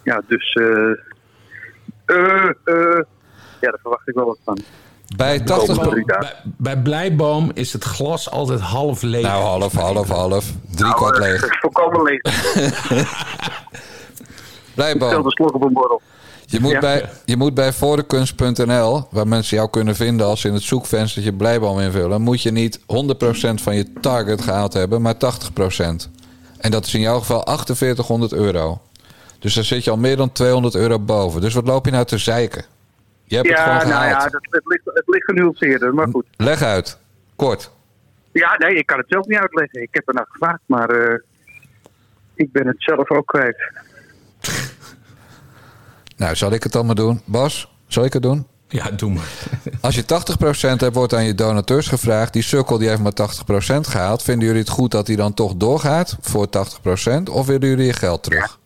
[0.06, 0.54] Ja, dus...
[0.54, 1.14] eh
[2.06, 3.02] eh, eh,
[3.62, 4.60] ja, daar verwacht ik wel wat van.
[5.16, 5.68] Bij 80...
[5.68, 6.36] Komende drie dagen.
[6.44, 9.22] Bij, bij Blijboom is het glas altijd half leeg.
[9.22, 10.46] Nou, half, half, half.
[10.72, 11.60] Drie Nou, kwart leeg.
[11.60, 12.22] Volkomen leeg.
[14.76, 15.10] Blijboom.
[15.10, 16.02] Stel de slok op een borrel.
[16.46, 16.80] Je moet, Ja.
[16.80, 21.34] bij, je moet bij voordekunst.nl, waar mensen jou kunnen vinden als ze in het zoekvenstertje
[21.34, 22.84] Blijboom invullen, moet je niet 100%
[23.62, 25.18] van je target gehaald hebben, maar 80%.
[26.58, 28.82] En dat is in jouw geval 4800 euro.
[29.40, 31.42] Dus daar zit je al meer dan 200 euro boven.
[31.42, 32.66] Dus wat loop je nou te zeiken?
[33.24, 34.24] Je hebt het Ja, gewoon nou gehaald.
[34.24, 36.26] ja, dat, het, ligt, het ligt genuanceerder, maar goed.
[36.38, 36.98] Leg uit.
[37.36, 37.72] Kort.
[38.32, 39.82] Ja, nee, ik kan het zelf niet uitleggen.
[39.82, 41.20] Ik heb er naar gevraagd, maar eh,
[42.36, 43.58] ik ben het zelf ook kwijt.
[46.18, 47.22] Nou, zal ik het dan maar doen?
[47.26, 48.48] Bas, zal ik het doen?
[48.68, 49.30] Ja, doe maar.
[49.82, 50.06] Als je 80%
[50.80, 52.34] hebt, wordt aan je donateurs gevraagd.
[52.34, 53.12] Die sukkel die heeft maar
[53.76, 54.24] 80% gehaald.
[54.24, 56.50] Vinden jullie het goed dat hij dan toch doorgaat voor 80%?
[57.32, 58.60] Of willen jullie je geld terug?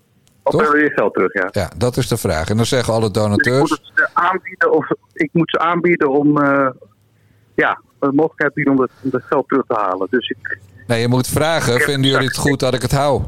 [0.43, 0.71] Of Toch?
[0.71, 1.47] wil je geld terug, ja.
[1.51, 2.49] Ja, dat is de vraag.
[2.49, 3.69] En dan zeggen alle Dus ik moet donateurs...
[3.93, 6.69] het aanbieden, of ik moet ze aanbieden om, eh,
[7.55, 10.07] ja, een mogelijkheid bieden om het, om het geld terug te halen.
[10.09, 13.21] Dus ik, Nee, je moet vragen, vinden jullie het goed dat ik het hou?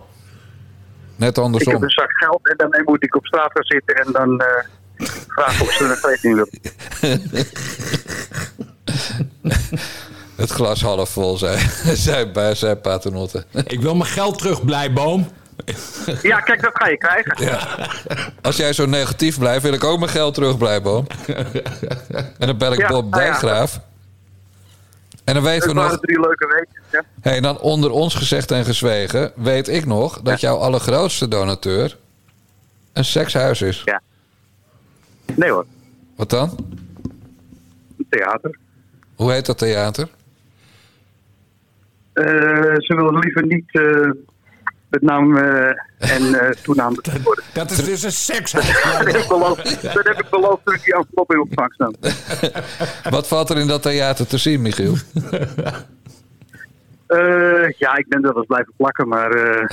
[1.15, 1.83] Net ik heb andersom.
[1.83, 4.63] een zak geld en daarmee moet ik op straat gaan zitten en dan eh
[5.27, 6.59] vragen of ze een rekening willen.
[10.35, 11.57] Het glas half vol, zei,
[12.05, 13.45] zei, bij- zei Paternotte.
[13.65, 15.27] Ik wil mijn geld terug, Blijboom.
[16.21, 17.35] Ja, kijk, dat ga je krijgen.
[18.41, 21.07] Als jij zo negatief blijft, wil ik ook mijn geld terug, Blijboom.
[22.37, 23.29] En dan bel ik Ja, Bob nou ja.
[23.29, 23.79] Dijkgraaf.
[25.23, 25.99] En dan weten we nog...
[25.99, 26.81] drie leuke weken.
[26.91, 27.03] Ja.
[27.21, 29.31] Hey, dan onder ons gezegd en gezwegen...
[29.35, 31.97] weet ik nog dat jouw allergrootste donateur...
[32.93, 33.81] een sekshuis is.
[33.85, 34.01] Ja.
[35.35, 35.65] Nee hoor,
[36.15, 36.55] Wat dan?
[37.97, 38.57] een theater.
[39.15, 40.07] Hoe heet dat theater?
[42.13, 42.25] Eh,
[42.77, 44.09] ze willen liever niet eh,
[44.91, 45.67] met naam eh,
[45.97, 47.43] en eh toenaam bekend worden.
[47.53, 48.51] Dat is dus een seks.
[48.51, 51.93] Dat heb ik beloofd, dat heb ik beloofd toen ik die envelop in ontvangst nam.
[53.17, 54.95] Wat valt er in dat theater te zien, Michiel?
[57.07, 59.65] Eh, ja, ik ben er wel eens blijven plakken, maar eh,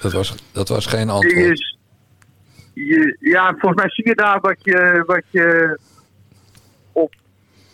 [0.00, 1.34] Dat was, dat was geen antwoord.
[1.36, 1.78] je, is-
[2.74, 5.78] je, ja, volgens mij zie je daar wat je, wat je
[6.92, 7.14] op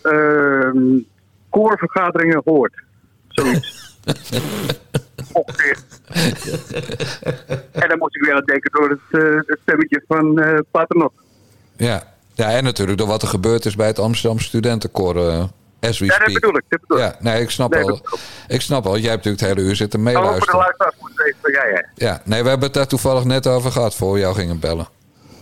[0.03, 0.99] ehm
[1.61, 2.75] koorvergaderingen hoort.
[3.29, 3.95] Zoiets.
[5.33, 5.77] Ongeveer.
[7.73, 10.41] en dan moet ik weer aan denken door het, eh, het stemmetje van
[10.71, 11.21] Paternotte.
[11.77, 12.03] Ja.
[12.35, 15.17] ja, en natuurlijk door wat er gebeurd is bij het Amsterdam Studentenkoor.
[15.81, 16.63] as we Ja, dat bedoel ik.
[16.69, 17.03] Dat bedoel ik.
[17.05, 18.01] Ja, nee, ik snap Nee, al.
[18.49, 18.99] Ik snap al.
[18.99, 20.59] Jij hebt natuurlijk het hele uur zitten Oh, voor de meeluisteren.
[20.61, 22.07] luisteraars moet het weten van jij, hè.
[22.07, 24.89] Ja, nee, we hebben het daar toevallig net over gehad voor we jou gingen bellen.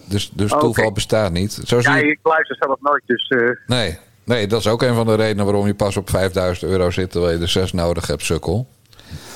[0.04, 1.60] Dus, dus Oh, toeval bestaat niet.
[1.64, 3.32] Zo Ja, je- ik luister zelf nooit, dus...
[3.66, 6.90] Nee, nee, dat is ook een van de redenen waarom je pas op 5000 euro
[6.90, 8.66] zit terwijl je er zes nodig hebt, sukkel.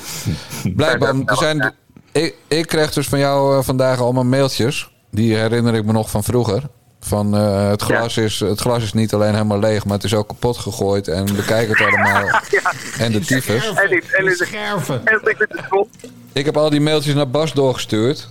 [0.77, 1.75] Blijkbaar, zijn,
[2.13, 4.91] ik, ik kreeg dus van jou eh, vandaag allemaal mailtjes.
[5.11, 6.63] Die herinner ik me nog van vroeger.
[7.01, 10.15] Van eh, het, glas is, het glas is niet alleen helemaal leeg, maar het is
[10.15, 11.09] ook kapot gegooid.
[11.09, 12.23] En bekijk het allemaal.
[12.99, 13.75] En de tyfus.
[13.75, 15.07] En die, en die, Scherven.
[15.07, 15.21] en.
[16.33, 18.31] Ik heb al die mailtjes naar Bas doorgestuurd.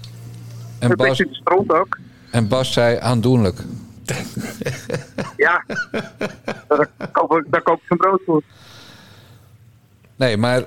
[0.79, 1.97] En Bas, ook.
[2.31, 3.59] en Bas zei aandoenlijk.
[5.37, 5.63] Ja.
[6.67, 8.41] daar, koop ik, daar koop ik zijn brood voor.
[10.15, 10.63] Nee, maar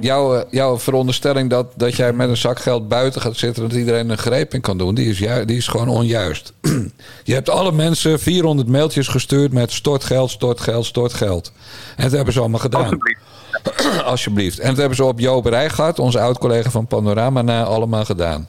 [0.00, 3.62] jouw, eh, jouw veronderstelling dat, dat jij met een zak geld buiten gaat zitten...
[3.68, 6.52] dat iedereen een greep in kan doen, die is, ju- die is gewoon onjuist.
[7.24, 11.52] Je hebt alle mensen 400 mailtjes gestuurd met stort geld, stort geld, stort geld.
[11.96, 12.82] En dat hebben ze allemaal gedaan.
[12.82, 13.20] Alsjeblieft.
[14.04, 14.58] Alsjeblieft.
[14.58, 18.46] En dat hebben ze op Joop Rijgaard, onze oud-collega van Panorama, na allemaal gedaan.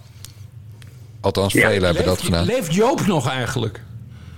[1.21, 2.45] Althans, Ja, velen hebben dat gedaan.
[2.45, 3.81] leeft Joop nog eigenlijk?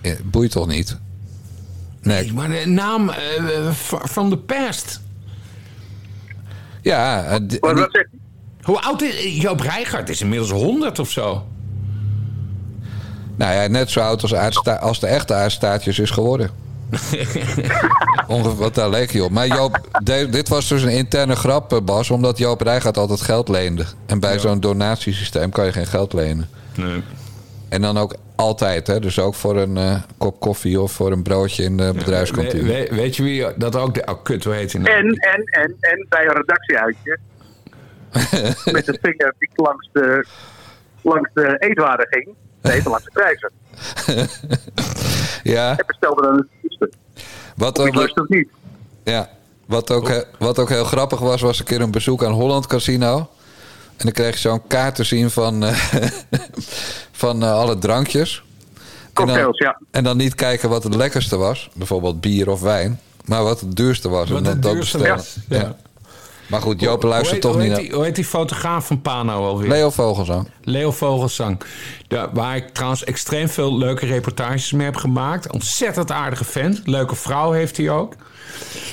[0.06, 0.98] Eh, Boeit toch niet?
[2.02, 2.34] Nee.
[2.34, 3.16] Maar de naam eh,
[4.04, 5.02] van de past.
[6.82, 8.08] Ja, eh, wat zegt?
[8.62, 10.10] Hoe oud is Joop Rijgaard?
[10.10, 11.46] Is inmiddels 100 of zo.
[13.36, 16.50] Nou ja, net zo oud als, aardsta- als de echte aardstaartjes is geworden.
[18.28, 19.32] Ongeveer wat daar leek je op.
[19.32, 23.48] Maar Joop, de- dit was dus een interne grap, Bas, omdat Joop Rijgaard altijd geld
[23.50, 23.86] leende.
[24.06, 26.50] En bij zo'n donatiesysteem kan je geen geld lenen.
[26.76, 27.04] Nee.
[27.70, 29.00] En dan ook altijd, hè?
[29.00, 32.64] dus ook voor een eh, kop koffie of voor een broodje in de bedrijfskantine.
[32.64, 33.94] We- we- weet je wie dat ook...
[33.94, 34.96] De, oh, kut, hoe heet hij nou?
[34.96, 37.18] En, en, en, en bij een redactieuitje.
[38.72, 40.26] met de vinger die langs de,
[41.02, 42.30] langs de eetwaren ging.
[42.62, 43.52] Nee, langs de prijzen.
[45.44, 46.90] Ja, En bestelde dan het liefste.
[47.56, 48.48] wat Of ook, ik lust het niet.
[49.04, 49.30] ja,
[49.66, 53.30] wat, ook, wat ook heel grappig was, was een keer een bezoek aan Holland Casino.
[53.98, 55.76] En dan kreeg je zo'n kaart te zien van, eh,
[57.12, 58.44] van eh, alle drankjes.
[58.74, 58.82] En
[59.14, 59.80] dan, Cocktails, ja.
[59.92, 63.76] en dan niet kijken wat het lekkerste was, bijvoorbeeld bier of wijn, maar wat het
[63.76, 64.30] duurste was.
[64.30, 65.24] Wat en dan het dat duurste bestellen.
[65.24, 65.60] was, Ja.
[65.60, 65.76] ja.
[66.48, 67.98] Maar goed, Joop luistert hoe heet, toch hoe niet naar.
[67.98, 69.70] hoe heet die fotograaf van Pano alweer?
[69.70, 70.50] Leo Vogelsang.
[70.62, 71.62] Leo Vogelsang.
[72.08, 75.52] Daar, waar ik trouwens extreem veel leuke reportages mee heb gemaakt.
[75.52, 76.82] Ontzettend aardige vent.
[76.84, 78.14] Leuke vrouw heeft hij ook.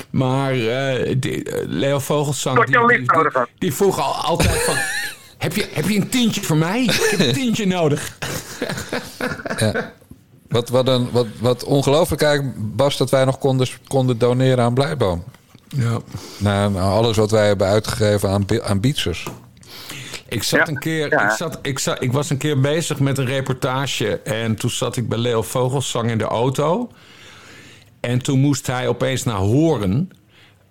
[0.09, 2.65] Maar eh, die, eh, Leo Vogelsang...
[2.65, 3.09] Die, die,
[3.57, 4.75] die vroeg al, altijd van...
[5.43, 6.83] heb, je, heb je een tientje voor mij?
[6.83, 8.17] Ik heb een tientje nodig.
[9.57, 9.93] Ja.
[10.47, 14.73] Wat, wat, een, wat, wat ongelooflijk eigenlijk, Bas, dat wij nog konden, konden doneren aan
[14.73, 15.23] Blijboom.
[15.67, 15.99] Ja.
[16.37, 19.27] Na na alles wat wij hebben uitgegeven aan, aan Beatsers.
[20.27, 21.29] Ik, zat Ja, een keer, ja.
[21.29, 24.19] ik, zat, ik, zat, ik was een keer bezig met een reportage.
[24.19, 26.91] En toen zat ik bij Leo Vogelsang in de auto.
[27.99, 30.09] En toen moest hij opeens naar Horen.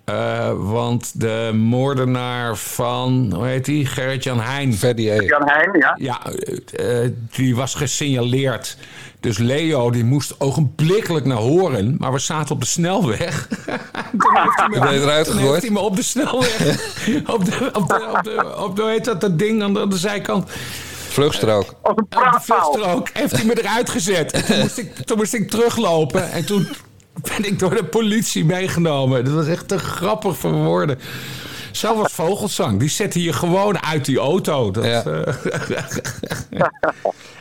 [0.05, 3.85] Eh, want de moordenaar van, hoe heet die?
[3.85, 4.73] Gerrit-Jan Heijn.
[4.73, 5.21] Ferdi E.
[5.21, 5.95] Jan Heijn, ja.
[5.97, 6.21] Ja,
[6.75, 8.77] eh, die was gesignaleerd.
[9.19, 11.95] Dus Leo die moest ogenblikkelijk naar Horen.
[11.99, 13.47] Maar we zaten op de snelweg.
[14.17, 16.59] toen heeft hij me, Ben je eruit toen heeft hij me op de snelweg...
[17.35, 19.79] op, de, op, de, op, de, op de, hoe heet dat, dat ding aan de,
[19.79, 20.49] aan de zijkant...
[21.07, 21.65] Vluchtstrook.
[21.65, 22.41] Als een Op de praatpaal.
[22.41, 24.31] vluchtstrook heeft hij me eruit gezet.
[24.31, 26.31] En toen moest, ik, toen moest ik teruglopen.
[26.31, 26.67] En toen
[27.21, 29.25] ben ik door de politie meegenomen.
[29.25, 30.99] Dat was echt te grappig voor woorden.
[31.81, 32.79] Was Vogelsang.
[32.79, 34.71] Die zette je gewoon uit die auto.
[34.71, 35.03] Dat, Ja.
[35.03, 35.33] eh,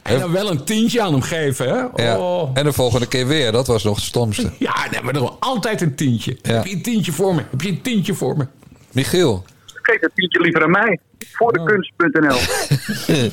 [0.03, 2.05] en dan wel een tientje aan hem geven, hè?
[2.05, 2.19] Ja.
[2.19, 2.51] Oh.
[2.55, 4.51] En de volgende keer weer, dat was nog het stomste.
[4.59, 6.39] Ja, nee, maar dan altijd een tientje.
[6.43, 6.53] Ja.
[6.55, 7.43] Heb je een tientje voor me?
[7.51, 8.47] Heb je een tientje voor me?
[8.93, 9.45] Michiel,
[9.83, 10.99] Geef dat tientje liever aan mij.
[11.33, 12.39] Voor de kunst.nl.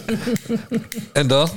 [1.14, 1.50] en dan?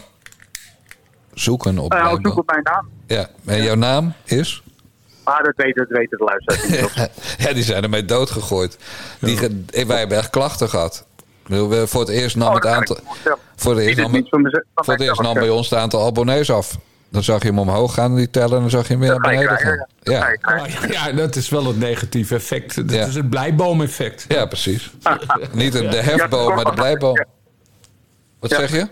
[1.35, 2.30] zoeken op Nou Blijbal.
[2.30, 2.89] zoek op mijn naam.
[3.07, 4.62] Ja, en jouw naam is?
[5.24, 7.10] Maar dat weten, dat weten de luisteraars.
[7.46, 8.78] Ja, die zijn ermee doodgegooid.
[9.20, 9.38] Die,
[9.70, 11.06] eh, wij hebben echt klachten gehad.
[11.84, 12.96] Voor het eerst nam Oh, het dat aantal.
[13.56, 16.50] Voor het eerst Niet- nam, van voor het eerst nam bij ons het aantal abonnees
[16.50, 16.78] af.
[17.10, 19.20] Dan zag je hem omhoog gaan, die tellen, en dan zag je hem weer Dat
[19.20, 19.86] naar beneden gaan.
[20.02, 20.36] ja.
[20.40, 20.60] Dat.
[20.84, 22.74] Oh, ja, dat is wel het negatieve effect.
[22.76, 23.06] Dat Ja.
[23.06, 24.24] is het blijboom-effect.
[24.28, 24.90] ja, precies.
[25.52, 27.24] Niet de, hefboom, maar de blijboom.
[28.40, 28.56] Wat Ja.
[28.58, 28.88] zeg je?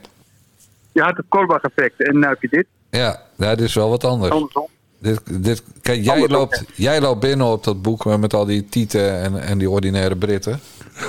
[0.93, 2.67] Je had het Korbach-effect en nu heb je dit.
[2.91, 4.33] Ja, dit is wel wat anders.
[4.33, 4.67] Andersom.
[5.01, 9.21] Dit, dit, kijk, jij loopt, jij loopt binnen op dat boek met al die tieten
[9.21, 10.61] en, en die ordinaire Britten.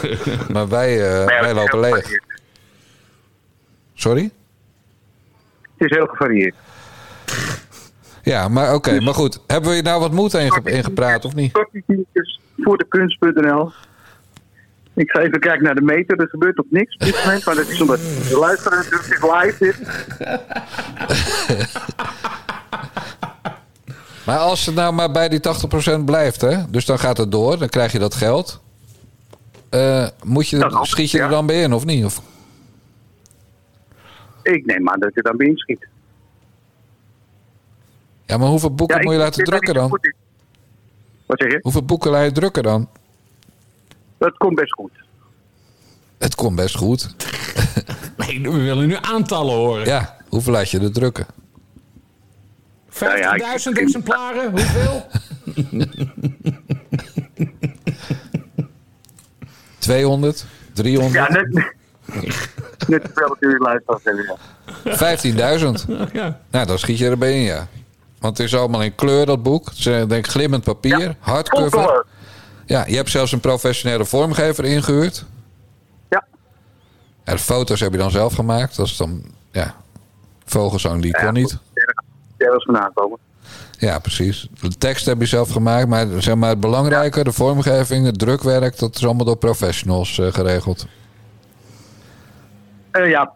[0.53, 2.09] maar wij, eh, Maar ja, wij lopen leeg.
[3.93, 4.31] Sorry?
[5.77, 6.55] Het is heel gevarieerd.
[8.23, 9.39] Ja, maar oké, maar goed.
[9.47, 11.51] Hebben we hier nou wat moed in, ge- in gepraat of niet?
[12.57, 13.71] Voor de kunst.nl.
[14.93, 16.19] Ik ga even kijken naar de meter.
[16.19, 17.45] Er gebeurt nog niks op dit moment.
[17.45, 19.79] Maar dat is omdat de luisteraar dus live dit.
[24.31, 25.39] Maar als het nou maar bij die
[25.99, 26.69] 80% blijft, hè?
[26.69, 28.61] Dus dan gaat het door, dan krijg je dat geld.
[29.69, 32.05] Eh, moet je, Dat ook, schiet je er dan bij in of niet?
[32.05, 32.21] Of,
[34.43, 35.87] Ik neem aan dat je dan bij inschiet.
[38.25, 39.89] ja, maar hoeveel boeken Ja, moet je laten drukken dan?
[41.25, 41.59] Wat zeg je?
[41.61, 42.89] Hoeveel boeken laat je drukken dan?
[44.17, 44.91] Dat komt best goed.
[46.17, 47.07] Het komt best goed.
[48.17, 49.85] Nee, we willen nu aantallen horen.
[49.85, 51.25] Ja, hoeveel laat je er drukken?
[52.91, 54.51] 50.000 exemplaren?
[54.51, 55.05] Hoeveel?
[59.79, 60.45] 200?
[60.73, 61.13] 300?
[61.13, 61.69] Ja, net,
[62.87, 64.37] net jullie luisteraars hebben.
[64.83, 65.57] ja.
[66.07, 66.11] 15.000?
[66.13, 66.39] Ja.
[66.51, 67.67] Nou, dan schiet je erbij in, ja.
[68.19, 69.65] Want het is allemaal in kleur, dat boek.
[69.69, 72.05] Het is eh, denk ik glimmend papier, Ja, hardcover.
[72.65, 75.25] Ja, je hebt zelfs een professionele vormgever ingehuurd.
[76.09, 76.25] Ja.
[77.25, 78.75] Ja, de foto's heb je dan zelf gemaakt.
[78.75, 79.75] Dat is dan, ja,
[80.45, 81.57] vogenzang die kon Ja, niet.
[82.49, 83.17] Was vandaan komen.
[83.77, 84.47] Ja, precies.
[84.59, 88.79] De tekst heb je zelf gemaakt, maar, zeg maar het belangrijke, de vormgeving, het drukwerk,
[88.79, 90.85] dat is allemaal door professionals eh, geregeld.
[92.91, 93.33] Eh, ja,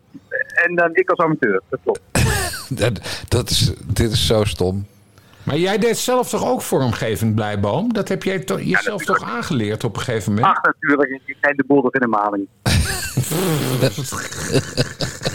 [0.66, 1.62] en dan ik als amateur.
[1.70, 2.01] Dat klopt.
[2.70, 4.86] Dat, dat is, dit is zo stom.
[5.43, 7.93] Maar jij deed zelf toch ook vormgevend blijboom?
[7.93, 10.58] Dat heb jij toch, jezelf toch aangeleerd op een gegeven moment?
[10.58, 11.10] Ach, natuurlijk.
[11.10, 12.47] Ik ik neem de boel nog in de maling.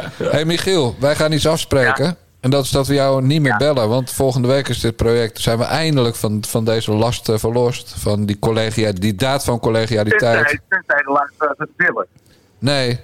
[0.34, 2.16] hey Michiel, wij gaan iets afspreken.
[2.42, 3.88] En dat is dat we jou niet meer bellen.
[3.88, 5.40] Want volgende week is dit project.
[5.40, 7.94] Zijn we eindelijk van, van deze last eh, verlost.
[7.98, 10.60] Van die, collegia, die daad van collegialiteit.
[10.68, 12.06] Tenzij, de luisteraars het willen.
[12.58, 13.00] Nee.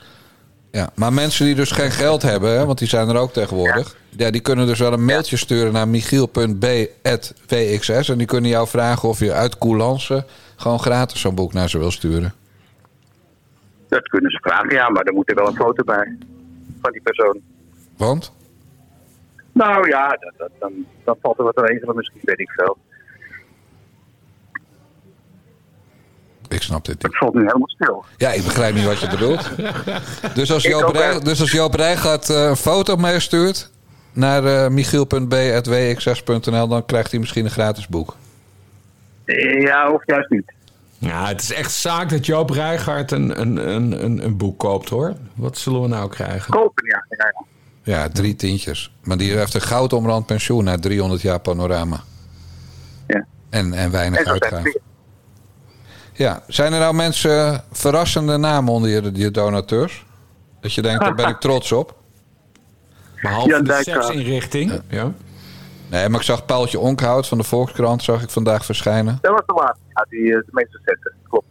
[0.71, 3.97] Ja, maar mensen die dus geen geld hebben, hè, want die zijn er ook tegenwoordig.
[4.17, 4.31] Ja.
[4.31, 8.09] die kunnen dus wel een mailtje sturen naar michiel.b.wxs.
[8.09, 11.79] En die kunnen jou vragen of je uit coulance gewoon gratis zo'n boek naar ze
[11.79, 12.35] wil sturen.
[13.89, 16.17] Dat kunnen ze vragen, ja, maar dan moet er wel een foto bij.
[16.81, 17.41] Van die persoon.
[17.97, 18.33] Want?
[19.53, 20.73] Nou ja, dat, dat, dan,
[21.05, 22.79] dan valt er wat regelen misschien, weet ik veel.
[26.49, 27.03] Ik snap dit niet.
[27.03, 28.05] Het valt nu helemaal stil.
[28.17, 29.51] Ja, ik begrijp niet wat je bedoelt.
[30.35, 33.71] Dus als Joop, Rij, dus als Joop Rijgaard eh, een foto meestuurt
[34.13, 36.69] naar eh michiel.b.wxs.nl...
[36.69, 38.17] dan krijgt hij misschien een gratis boek.
[39.59, 40.53] Ja, of juist niet.
[40.99, 44.89] Ja, het is echt zaak dat Joop Rijgaard een, een, een, een, een boek koopt
[44.89, 45.15] hoor.
[45.35, 46.51] Wat zullen we nou krijgen?
[46.51, 47.05] Kopen, ja.
[47.09, 47.47] ja, ja.
[47.83, 48.93] Ja, drie tientjes.
[49.03, 52.01] Maar die heeft een goudomrand pensioen na 300 jaar panorama.
[53.07, 53.27] Ja.
[53.51, 54.73] En, en weinig uitgaan.
[56.13, 60.07] Ja, zijn er nou mensen, verrassende namen onder je, je donateurs?
[60.61, 61.97] Dat je denkt, daar ben ik trots op.
[63.23, 64.81] Behalve de seksinrichting.
[64.89, 65.13] Ja.
[65.91, 69.19] Nee, maar ik zag Paaltje Onkhout van de Volkskrant zag ik vandaag verschijnen.
[69.21, 69.85] Dat was de laatste.
[69.95, 71.13] Ja, die eh, de meeste zetten.
[71.29, 71.47] Klopt.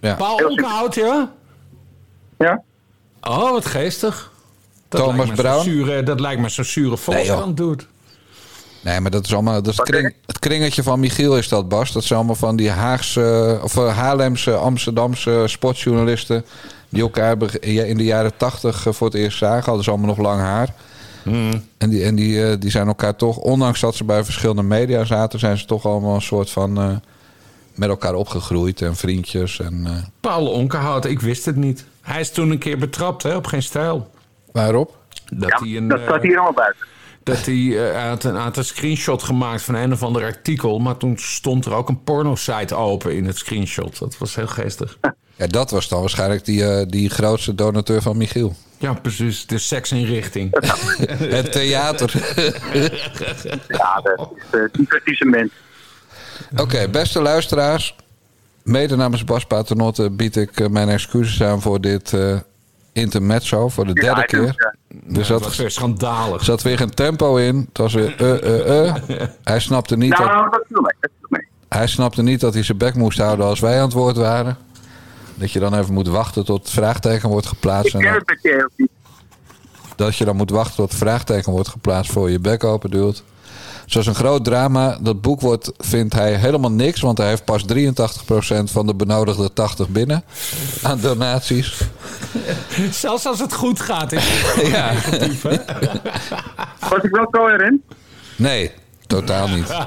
[0.00, 0.14] Ja.
[0.14, 1.32] Paul Heel Onkenhout, ja?
[2.38, 2.62] Ja?
[3.20, 4.32] Oh, wat geestig.
[4.88, 5.62] Dat Thomas lijkt Brown?
[5.62, 7.86] Zure, dat lijkt me zo'n zure Volkskrant doet.
[8.82, 9.62] Nee, maar dat is allemaal.
[9.62, 11.92] Dat is het, Wat kring, het kringetje van Michiel is dat, Bas.
[11.92, 16.44] Dat zijn allemaal van die Haagse of eh, Haarlemse, Amsterdamse sportjournalisten.
[16.88, 19.64] Die elkaar in de jaren tachtig voor het eerst zagen.
[19.64, 20.74] Hadden ze allemaal nog lang haar.
[21.78, 25.04] En, die, en die, eh, die zijn elkaar toch, ondanks dat ze bij verschillende media
[25.04, 26.96] zaten, zijn ze toch allemaal een soort van eh,
[27.74, 29.60] met elkaar opgegroeid en vriendjes.
[29.60, 31.84] En, eh, Paul Onkenhout, ik wist het niet.
[32.00, 34.10] Hij is toen een keer betrapt hè, op geen stijl.
[34.52, 34.96] Waarop?
[35.32, 36.86] Dat hij een, dat staat hier allemaal buiten.
[37.22, 40.78] Dat hij, had een, een screenshot gemaakt van een of ander artikel.
[40.78, 43.98] Maar toen stond er ook een pornosite open in het screenshot.
[43.98, 44.98] Dat was heel geestig.
[45.36, 48.54] Ja, dat was dan waarschijnlijk die, die grootste donateur van Michiel.
[48.80, 49.46] Ja, precies.
[49.46, 50.50] De seksinrichting.
[51.36, 52.12] Het theater.
[53.68, 55.52] Ja, dat is uh, divertissement.
[56.56, 57.96] Oké, beste luisteraars.
[58.62, 62.36] Mede namens Bas Paternotte bied ik eh, mijn excuses aan voor dit eh
[62.92, 63.68] intermezzo.
[63.68, 64.40] Voor de derde Ja, keer.
[64.40, 64.74] dus, ja.
[64.88, 66.38] Er dat zat, was weer schandalig.
[66.38, 67.56] er zat weer geen tempo in.
[67.68, 68.94] Het was weer eh, eh, eh.
[69.44, 70.26] Hij snapte niet dat...
[70.26, 70.64] Nou, dat.
[70.68, 70.94] Dat.
[71.68, 74.56] Hij snapte niet dat hij zijn bek moest houden als wij aan het woord waren.
[75.40, 77.86] Dat je dan even moet wachten tot het vraagteken wordt geplaatst.
[77.86, 78.90] Ik En ken dan- het met je ook niet.
[79.96, 83.22] dat je dan moet wachten tot het vraagteken wordt geplaatst voor je bek open duwt.
[83.86, 84.98] Zoals een groot drama.
[85.00, 89.52] Dat boek wordt, vindt hij helemaal niks, want hij heeft pas 83% van de benodigde
[89.52, 90.24] 80 binnen
[90.82, 91.80] aan donaties.
[92.90, 94.12] Zelfs als het goed gaat.
[94.12, 94.92] Is het Ja.
[96.88, 97.82] Was ik wel zo erin?
[98.36, 98.72] Nee,
[99.06, 99.66] totaal niet.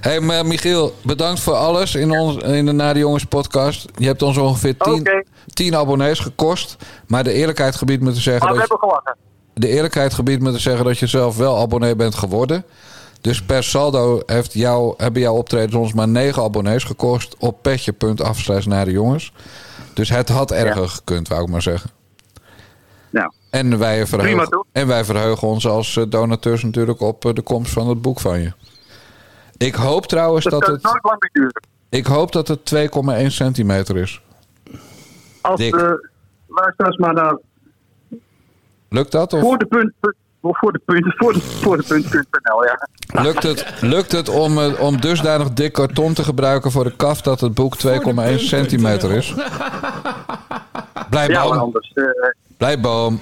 [0.00, 3.86] hey, maar Michiel, bedankt voor alles in, ons, in de Nare Jongens podcast.
[3.96, 5.22] Je hebt ons ongeveer 10 Oké.
[5.52, 6.76] 10 abonnees gekost.
[7.06, 9.16] Maar de eerlijkheid gebiedt me te zeggen Maar we dat je- hebben gelachen.
[9.54, 12.64] de eerlijkheid gebiedt me te zeggen dat je zelf wel abonnee bent geworden.
[13.20, 18.64] Dus per saldo heeft jou, hebben jouw optredens ons maar 9 abonnees gekost op petje.af
[18.66, 19.32] naar de jongens.
[19.94, 21.90] Dus het had erger gekund, wou ik maar zeggen.
[23.10, 27.42] Nou, En wij, verheugen, en wij verheugen ons als eh, donateurs natuurlijk op eh, de
[27.42, 28.52] komst van het boek van je.
[29.66, 31.62] Ik hoop trouwens dat het, nooit lang meer duren.
[31.88, 32.72] ik hoop dat het
[33.20, 34.20] 2,1 centimeter is.
[35.40, 35.72] Als Dik.
[35.72, 36.08] de
[36.46, 37.38] luisteraars maar naar
[38.88, 39.32] Lukt dat?
[39.32, 39.92] Of voor de punt,
[40.42, 42.88] voor de punt, voor de, voor de punt.nl, ja.
[43.22, 47.20] lukt het, lukt het om, eh, om dusdanig dik karton te gebruiken voor de kaf
[47.22, 49.34] dat het boek 2,1 centimeter is?
[51.10, 51.58] Blijf Ja, maar boom.
[51.58, 51.92] anders.
[51.94, 52.04] eh,
[52.56, 53.20] Blijf boom.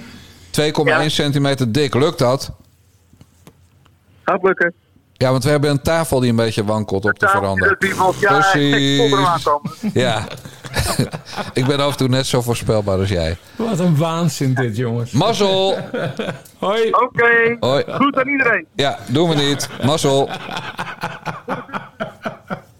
[0.51, 1.09] 2,1 Ja.
[1.09, 1.93] centimeter dik.
[1.93, 2.51] Lukt dat?
[4.23, 4.73] gaat lukken.
[5.19, 7.65] Ja, want we hebben een tafel die een beetje wankelt op de Daar veranda.
[8.19, 9.71] ja, ik er aankomen.
[9.93, 10.23] Ja.
[11.53, 13.37] ik ben af en toe net zo voorspelbaar als jij.
[13.55, 15.11] Wat een waanzin dit, jongens.
[15.11, 15.77] Mazzel!
[16.57, 16.89] Hoi.
[16.91, 17.83] Oké, Hoi.
[17.91, 18.65] goed aan iedereen.
[18.75, 19.69] Ja, doen we niet.
[19.83, 20.29] Mazzel.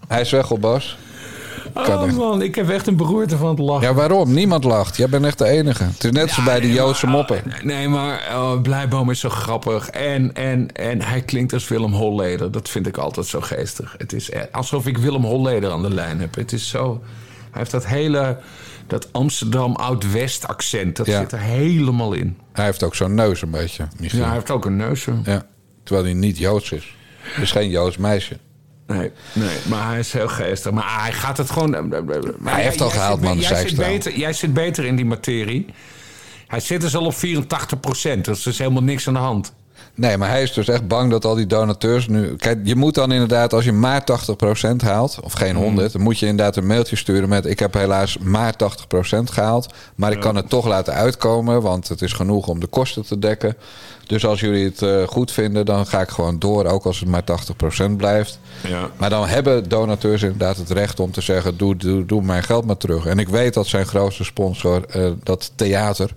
[0.08, 0.98] Hij is weg op Bas.
[1.84, 3.88] Kan Oh man, ik heb echt een beroerte van het lachen.
[3.88, 4.34] Ja, waarom?
[4.34, 4.98] Niemand lacht.
[4.98, 5.84] Jij bent echt de enige.
[5.84, 7.44] Het is net zo bij de Joodse moppen.
[7.64, 9.90] Nee, maar oh, Blijboom is zo grappig.
[9.90, 12.52] En, en, en hij klinkt als Willem Holleder.
[12.52, 13.96] Dat vind ik altijd zo geestig.
[13.98, 16.36] Het is e- alsof ik Willem Holleder aan de lijn heb.
[16.36, 17.02] Het is zo...
[17.52, 18.38] Hij heeft dat hele...
[18.88, 20.96] Dat Amsterdam Oud-West accent.
[20.96, 21.20] Dat Ja.
[21.20, 22.38] zit er helemaal in.
[22.54, 23.88] Hij heeft ook zo'n neus een beetje.
[24.00, 24.20] Michiel.
[24.20, 25.02] Ja, hij heeft ook een neus.
[25.02, 25.12] zo.
[25.24, 25.46] Ja,
[25.84, 26.96] terwijl hij niet Joods is.
[27.42, 28.38] Is geen Joods meisje.
[28.90, 30.72] Nee, nee, maar hij is heel geestig.
[30.72, 31.88] Maar hij gaat het gewoon...
[32.40, 35.66] Maar Hij heeft al gehaald, man, Jij zit, beter, jij zit beter in die materie.
[36.48, 38.26] Hij zit dus al op 84 procent.
[38.26, 39.54] Dus er is helemaal niks aan de hand.
[39.96, 42.36] Nee, maar hij is dus echt bang dat al die donateurs nu...
[42.36, 44.04] Kijk, je moet dan inderdaad, als je maar
[44.72, 45.20] 80% haalt...
[45.24, 47.46] of geen 100, dan moet je inderdaad een mailtje sturen met...
[47.46, 48.58] ik heb helaas maar 80%
[49.24, 49.74] gehaald...
[49.96, 51.62] maar ik kan het toch laten uitkomen...
[51.62, 53.56] want het is genoeg om de kosten te dekken.
[54.10, 56.66] Dus als jullie het eh, goed vinden, dan ga ik gewoon door...
[56.66, 57.24] ook als het maar
[57.92, 58.40] 80% blijft.
[58.68, 58.90] Ja.
[58.98, 61.58] Maar dan hebben donateurs inderdaad het recht om te zeggen...
[61.58, 63.06] doe, doe, doe mijn geld maar terug.
[63.06, 66.10] En ik weet dat zijn grootste sponsor, eh, dat theater...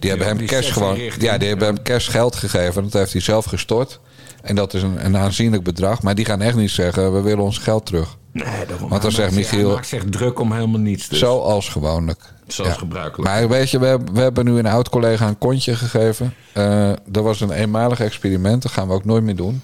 [0.00, 0.98] Die hebben hem die cash gewoon.
[1.18, 2.82] Ja, die hebben hem cash geld gegeven.
[2.82, 4.00] Dat heeft hij zelf gestort.
[4.46, 6.02] En dat is een, een aanzienlijk bedrag.
[6.02, 8.16] Maar die gaan echt niet zeggen: we willen ons geld terug.
[8.32, 8.88] Nee, daarom.
[8.88, 11.08] Want dan zegt Michiel- maakt zich druk om helemaal niets.
[11.08, 11.18] Dus.
[11.18, 12.20] Zoals gewoonlijk.
[12.46, 12.76] Zoals Ja.
[12.78, 13.30] gebruikelijk.
[13.30, 16.34] Maar weet je, we, hebben- we hebben nu een oud collega een kontje gegeven.
[16.52, 18.62] Eh dat was een eenmalig experiment.
[18.62, 19.62] Dat gaan we ook nooit meer doen.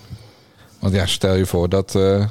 [0.79, 2.25] Want ja, stel je voor dat eh,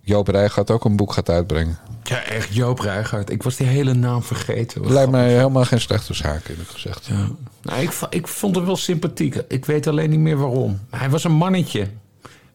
[0.00, 1.78] Joop Rijgaard ook een boek gaat uitbrengen.
[2.08, 3.30] Ja, echt Joop Rijgaard.
[3.30, 4.82] Ik was die hele naam vergeten.
[4.82, 7.06] Wat Lijkt mij helemaal geen slechte zaak, eerlijk gezegd.
[7.06, 7.28] Ja.
[7.62, 9.42] Nou, ik, ik vond hem wel sympathiek.
[9.48, 10.80] Ik weet alleen niet meer waarom.
[10.90, 11.86] Hij was een mannetje.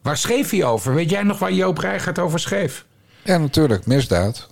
[0.02, 0.94] Waar schreef hij over?
[0.94, 2.84] Weet jij nog waar Joop Rijgaard over schreef?
[3.22, 4.46] Ja, natuurlijk, misdaad.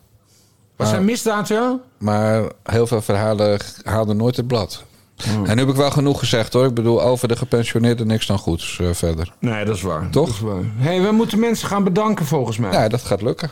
[0.76, 1.78] Was hij misdaad, ja?
[1.98, 4.84] Maar heel veel verhalen haalden nooit het blad.
[5.24, 6.66] En nu heb ik wel genoeg gezegd hoor.
[6.66, 9.32] Ik bedoel, over de gepensioneerden niks dan goeds eh, verder.
[9.38, 10.10] Nee, dat is waar.
[10.10, 10.38] Toch?
[10.38, 10.62] Waar.
[10.76, 12.72] hey, we moeten mensen gaan bedanken volgens mij.
[12.72, 13.50] Ja, dat gaat lukken.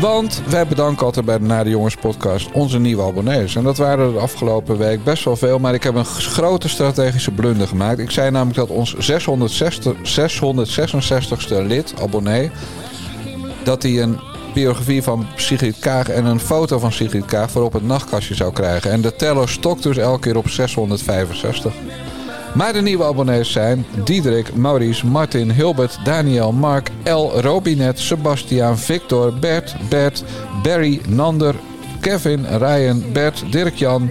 [0.00, 3.56] Want wij bedanken altijd bij de Nare Jongens podcast onze nieuwe abonnees.
[3.56, 5.58] En dat waren er de afgelopen week best wel veel.
[5.58, 7.98] Maar ik heb een grote strategische blunder gemaakt.
[7.98, 12.50] Ik zei namelijk dat ons 660, 666ste lid, abonnee...
[13.62, 14.20] dat hij een
[14.54, 17.50] biografie van Sigrid Kaag en een foto van Sigrid Kaag...
[17.50, 18.90] voor op het nachtkastje zou krijgen.
[18.90, 21.72] En de teller stokt dus elke keer op 665.
[22.56, 29.38] Maar de nieuwe abonnees zijn Diederik, Maurice, Martin, Hilbert, Daniel, Mark, L, Robinet, Sebastiaan, Victor,
[29.38, 30.24] Bert, Bert,
[30.62, 31.54] Barry, Nander,
[32.00, 34.10] Kevin, Ryan, Bert, Dirk-Jan,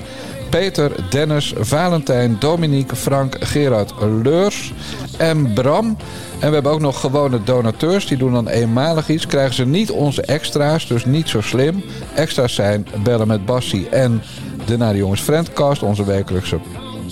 [0.50, 3.94] Peter, Dennis, Valentijn, Dominique, Frank, Gerard,
[4.24, 4.74] Leurs
[5.18, 5.98] en Bram.
[6.40, 8.08] En we hebben ook nog gewone donateurs.
[8.08, 9.28] Die doen dan eenmalig iets.
[9.28, 11.84] Krijgen ze niet onze extra's, dus niet zo slim.
[12.16, 14.22] Extra's zijn bellen met Bassie en
[14.66, 15.84] de Naar Jongens Friendcast.
[15.84, 16.58] Onze wekelijkse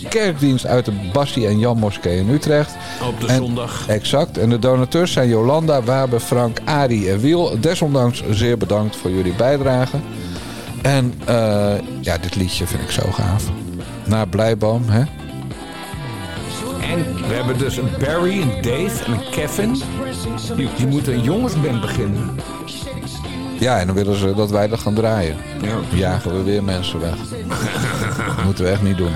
[0.09, 2.71] kerkdienst uit de Bassie en Jan Moskee in Utrecht.
[3.07, 3.87] Op de En- zondag.
[3.87, 4.37] Exact.
[4.37, 7.57] En de donateurs zijn Jolanda, Wabe, Frank, Arie en Wiel.
[7.59, 9.97] Desondanks zeer bedankt voor jullie bijdrage.
[10.81, 13.43] En eh, ja, dit liedje vind ik zo gaaf.
[14.05, 14.99] Naar Blijboom, hè?
[16.93, 19.81] En we hebben dus een Barry, een Dave en een Kevin.
[20.55, 22.29] Die, die moeten een jongensband beginnen.
[23.59, 25.35] Ja, en dan willen ze dat wij dat gaan draaien.
[25.61, 25.97] Ja.
[25.97, 27.15] Jagen we weer mensen weg.
[28.45, 29.11] Moeten we echt niet doen.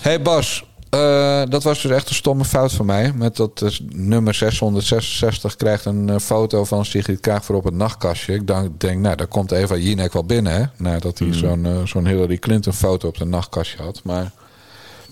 [0.00, 3.12] Hey Bas, eh, dat was dus echt een stomme fout van mij.
[3.12, 7.74] Met dat eh, nummer 666 krijgt een eh, foto van Sigrid Kaag voor op het
[7.74, 8.34] nachtkastje.
[8.34, 10.64] Ik denk, denk nou, daar komt Eva Jinek wel binnen, hè?
[10.76, 14.00] Nadat hij zo'n eh, zo'n Hillary Clinton foto op de nachtkastje had.
[14.04, 14.32] Maar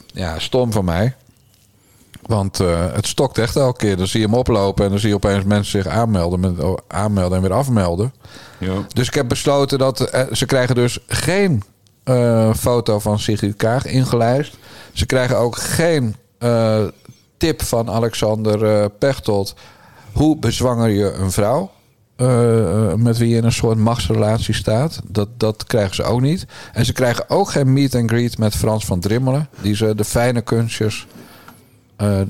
[0.07, 1.15] ja, stom van mij.
[2.27, 2.59] Want
[2.93, 3.97] het stokt echt elke keer.
[3.97, 6.79] Dan zie je hem oplopen en dan zie je opeens mensen zich aanmelden, met, oh,
[6.89, 8.15] aanmelden en weer afmelden.
[8.59, 8.87] Ja.
[8.93, 11.63] Dus ik heb besloten dat ze krijgen dus geen
[12.07, 14.57] eh, foto van Sigrid Kaag ingelijst.
[14.93, 16.85] Ze krijgen ook geen eh,
[17.37, 19.55] tip van Alexander eh, Pechtold.
[20.13, 21.71] Hoe bezwanger je een vrouw?
[22.97, 25.01] met wie je in een soort machtsrelatie staat.
[25.07, 26.47] Dat, dat krijgen ze ook niet.
[26.73, 29.49] En ze krijgen ook geen meet and greet met Frans van Drimmelen.
[29.61, 31.07] Die ze de fijne kunstjes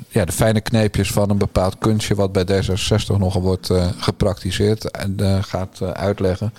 [0.09, 2.15] ja, de fijne kneepjes van een bepaald kunstje...
[2.15, 6.53] wat bij D66 nogal wordt gepraktiseerd en gaat uitleggen.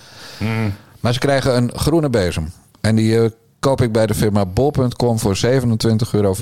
[1.00, 2.52] Maar ze krijgen een groene bezem.
[2.80, 5.42] En die eh, koop ik bij de firma bol.com voor 27,45
[6.12, 6.34] euro.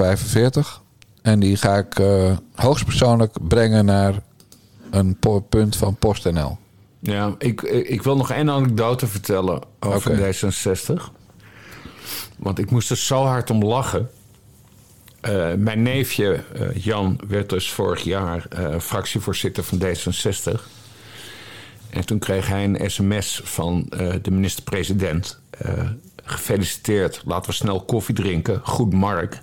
[1.23, 4.15] En die ga ik eh, hoogstpersoonlijk brengen naar
[4.91, 5.19] een
[5.49, 6.59] punt van PostNL.
[6.99, 10.35] Ja, ik, ik wil nog één anekdote vertellen over Oké.
[10.35, 11.03] D66.
[12.37, 14.11] Want ik moest er zo hard om lachen.
[15.21, 20.61] Eh, mijn neefje eh, Jan werd dus vorig jaar eh, fractievoorzitter van D66.
[21.91, 25.41] En toen kreeg hij een sms van eh, de minister-president.
[26.27, 28.61] Gefeliciteerd, laten we snel koffie drinken.
[28.65, 29.39] Goed Mark.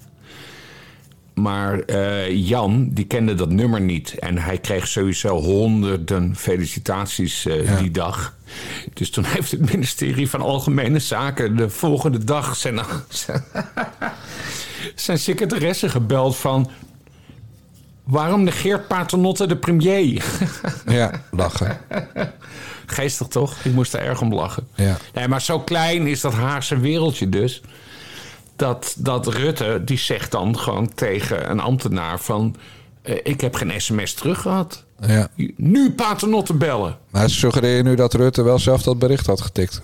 [1.33, 4.19] Maar eh, Jan, die kende dat nummer niet.
[4.19, 8.35] En hij kreeg sowieso honderden felicitaties eh, die dag.
[8.93, 12.79] Dus toen heeft het ministerie van Algemene Zaken de volgende dag zijn,
[13.09, 13.43] zijn,
[14.95, 16.69] zijn secretaresse gebeld van...
[18.03, 20.25] Waarom negeert Paternotte de premier?
[20.85, 21.77] Ja, lachen.
[22.93, 23.55] Geestig toch?
[23.63, 24.67] Ik moest er erg om lachen.
[24.75, 24.97] Ja.
[25.13, 27.61] Nee, maar zo klein is dat Haagse wereldje dus.
[28.55, 32.55] Dat, dat Rutte, die zegt dan gewoon tegen een ambtenaar van...
[33.01, 34.83] eh, ik heb geen sms terug gehad.
[35.07, 35.27] Ja.
[35.55, 36.97] Nu Paternotte bellen.
[37.09, 39.81] Maar suggereer je nu dat Rutte wel zelf dat bericht had getikt?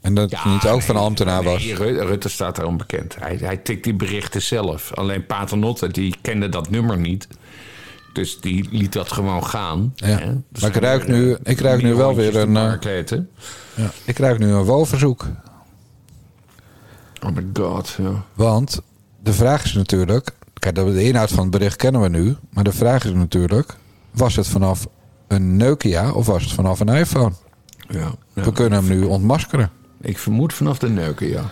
[0.00, 1.64] En dat het niet ook van een ambtenaar was?
[1.74, 3.16] Rutte staat daarom bekend.
[3.18, 4.94] Hij, hij tikt die berichten zelf.
[4.94, 7.28] Alleen Paternotte, die kende dat nummer niet.
[8.12, 9.92] Dus die liet dat gewoon gaan.
[9.94, 10.06] Ja.
[10.06, 10.14] hè.
[10.14, 12.56] Er Maar ik zijn ruik weer, nu, eh, ik ruik nu wel weer een...
[12.56, 13.18] eh,
[13.74, 15.26] ja, ik ruik nu een woonverzoek.
[17.22, 18.24] Oh my god, ja.
[18.34, 18.80] Want
[19.22, 20.30] de vraag is natuurlijk...
[20.58, 22.36] Kijk, de inhoud van het bericht kennen we nu.
[22.50, 23.76] Maar de vraag is natuurlijk...
[24.10, 24.86] Was het vanaf
[25.28, 27.32] een Nokia of was het vanaf een iPhone?
[27.88, 28.42] ja, ja.
[28.44, 29.70] We kunnen hem nu ontmaskeren.
[30.00, 31.50] Ik vermoed vanaf de ja.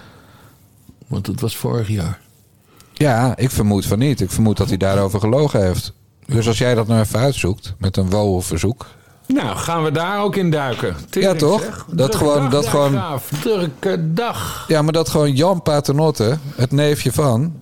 [1.06, 2.20] Want het was vorig jaar.
[2.92, 4.20] Ja, ik vermoed van niet.
[4.20, 5.92] Ik vermoed dat hij daarover gelogen heeft.
[6.32, 8.86] Dus als jij dat nou even uitzoekt met een WOW-verzoek...
[9.26, 10.96] Nou, gaan we daar ook in duiken.
[11.10, 11.84] Ja, toch?
[11.90, 14.64] Dat gewoon- dat gewoon- Graaf, drukke dag.
[14.68, 17.52] Ja, maar dat gewoon Jan Paternotte, het neefje van...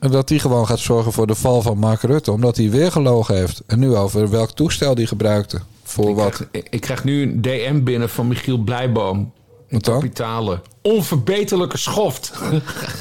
[0.00, 2.32] en dat die gewoon gaat zorgen voor de val van Mark Rutte...
[2.32, 3.62] omdat hij weer gelogen heeft.
[3.66, 5.58] En nu over welk toestel die gebruikte.
[5.82, 6.46] Voor wat?
[6.50, 9.32] Ik, ik krijg nu een DM binnen van Michiel Blijboom.
[9.70, 9.94] Wat dan?
[9.94, 10.62] Kapitalen.
[10.82, 12.32] Onverbeterlijke schoft.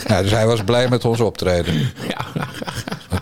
[0.07, 1.73] Ja, dus hij was blij met ons optreden.
[2.09, 2.45] ja.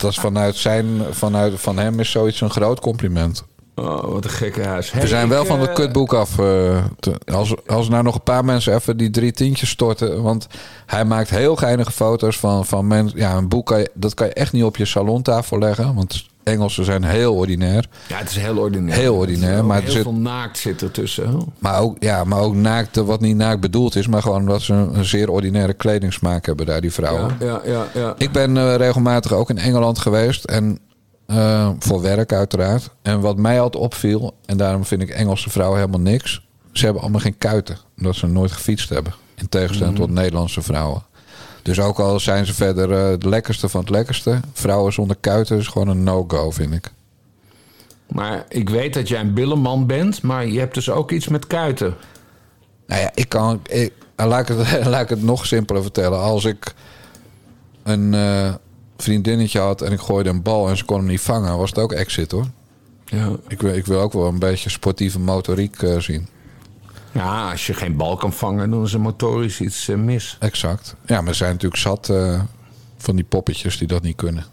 [0.00, 3.44] Het was vanuit, zijn, vanuit van hem is zoiets een groot compliment.
[3.74, 4.92] Oh, wat een gekke huis.
[4.92, 6.38] We zijn wel van het kutboek af.
[6.38, 10.22] eh, te- als, als nou nog een paar mensen even die drie tientjes storten.
[10.22, 10.46] Want
[10.86, 13.18] hij maakt heel geinige foto's van, van mensen.
[13.18, 15.94] Ja, een boek kan je, dat kan je echt niet op je salontafel leggen.
[15.94, 17.88] Want Engelsen zijn heel ordinair.
[18.08, 18.98] Ja, het is heel ordinair.
[18.98, 21.44] Heel ordinair, maar er heel zit- veel naakt zit ertussen.
[21.58, 24.06] Maar ook, ja, maar ook naakt, wat niet naakt bedoeld is.
[24.06, 27.36] Maar gewoon dat ze een, een zeer ordinaire kledingsmaak hebben daar, die vrouwen.
[27.40, 28.14] Ja, ja, ja, ja.
[28.18, 30.44] Ik ben eh, regelmatig ook in Engeland geweest.
[30.44, 30.78] En
[31.26, 32.90] eh, voor werk uiteraard.
[33.02, 36.46] En wat mij altijd opviel, en daarom vind ik Engelse vrouwen helemaal niks.
[36.72, 37.76] Ze hebben allemaal geen kuiten.
[37.98, 39.12] Omdat ze nooit gefietst hebben.
[39.36, 41.02] In tegenstelling tot Nederlandse vrouwen.
[41.70, 44.40] Dus ook al zijn ze verder eh, het lekkerste van het lekkerste.
[44.52, 46.90] Vrouwen zonder kuiten is gewoon een no-go, vind ik.
[48.06, 51.46] Maar ik weet dat jij een billenman bent, maar je hebt dus ook iets met
[51.46, 51.94] kuiten.
[52.86, 53.60] Nou ja, ik kan.
[53.68, 56.20] Ik, laat, ik het, laat ik het nog simpeler vertellen.
[56.20, 56.74] Als ik
[57.82, 58.54] een eh,
[58.96, 61.78] vriendinnetje had en ik gooide een bal en ze kon hem niet vangen, was het
[61.78, 62.46] ook exit hoor.
[63.04, 63.28] Ja.
[63.48, 66.28] Ik wil, ik wil ook wel een beetje sportieve motoriek eh, zien.
[67.12, 70.36] Ja, als je geen bal kan vangen, dan is er motorisch iets eh, mis.
[70.40, 70.94] Exact.
[71.06, 72.40] Ja, maar zijn natuurlijk zat eh,
[72.98, 74.44] van die poppetjes die dat niet kunnen.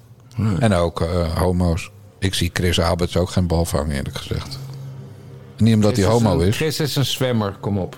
[0.60, 1.92] En ook eh, homo's.
[2.20, 4.60] Ik zie Chris Alberts ook geen bal vangen, eerlijk gezegd.
[5.58, 6.56] Niet omdat hij Chris homo een- is.
[6.56, 7.98] Chris is een zwemmer, kom op.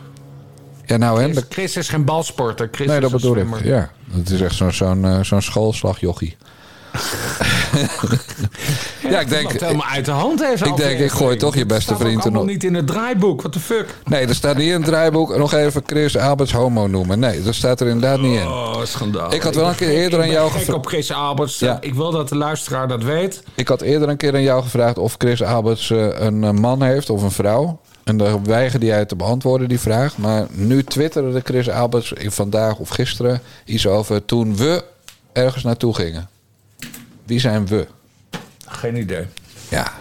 [0.86, 1.32] Ja, nou hè.
[1.32, 2.70] Chris, Chris is geen balsporter.
[2.72, 3.48] Chris Nee, is dat een bedoel ik.
[3.48, 3.68] zwemmer.
[3.68, 6.38] Ja, het is echt zo'n zo'n zo'n schoolslagjochie.
[9.10, 9.52] ja, ik denk...
[9.52, 10.66] Wat helemaal uit de hand heeft.
[10.66, 12.46] ik denk, ik gooi toch je beste vriend er nog...
[12.46, 13.40] niet in het draaiboek.
[13.40, 13.96] What the fuck?
[14.06, 17.20] Nee, er staat niet in het draaiboek nog even Chris Alberts homo noemen.
[17.20, 18.48] Nee, dat staat er inderdaad niet in.
[18.48, 19.34] Oh, schandaal.
[19.34, 21.60] Ik had wel een keer eerder aan jou ben gek gevra- op Chris Alberts.
[21.60, 21.78] Ja.
[21.82, 23.44] Ik wil dat de luisteraar dat weet.
[23.56, 26.84] Ik had eerder een keer aan jou gevraagd of Chris Alberts eh, een eh, man
[26.84, 27.80] heeft of een vrouw.
[28.04, 30.18] En daar weigerde jij te beantwoorden, die vraag.
[30.18, 34.84] Maar nu twitterde Chris Alberts vandaag of gisteren iets over toen we
[35.34, 36.30] ergens naartoe gingen.
[37.30, 37.88] Wie zijn we?
[38.68, 39.26] Geen idee.
[39.70, 39.92] Ja.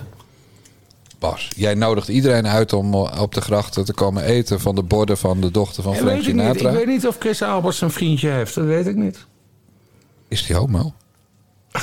[1.18, 4.82] Bas, jij nodigt iedereen uit om eh, op de grachten te komen eten van de
[4.82, 8.28] borden van de dochter van Ja, Frank ik, weet niet of Chris Alberts een vriendje
[8.28, 8.54] heeft.
[8.54, 9.18] Dat weet ik niet.
[10.28, 10.92] Is die homo?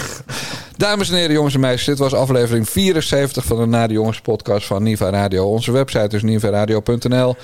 [0.78, 4.22] Dames en heren, jongens en meisjes, dit was aflevering 74 van de Na de Jongens
[4.22, 5.46] podcast van Niva Radio.
[5.46, 7.36] Onze website is nivaradio.nl.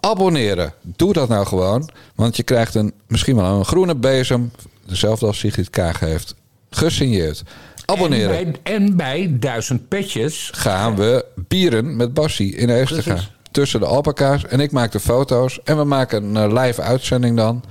[0.00, 4.50] Abonneren, doe dat nou gewoon, want je krijgt een, misschien wel een groene bezem,
[4.86, 6.34] dezelfde als Sigrid Kaag heeft,
[6.76, 7.42] gesigneerd.
[7.84, 8.36] Abonneren.
[8.36, 10.50] En bij, en bij duizend petjes.
[10.54, 13.12] gaan we bieren met Bassie in Eestega.
[13.12, 13.30] Precies.
[13.50, 14.44] Tussen de alpaca's.
[14.44, 15.60] En ik maak de foto's.
[15.64, 17.64] En we maken een eh, live uitzending dan.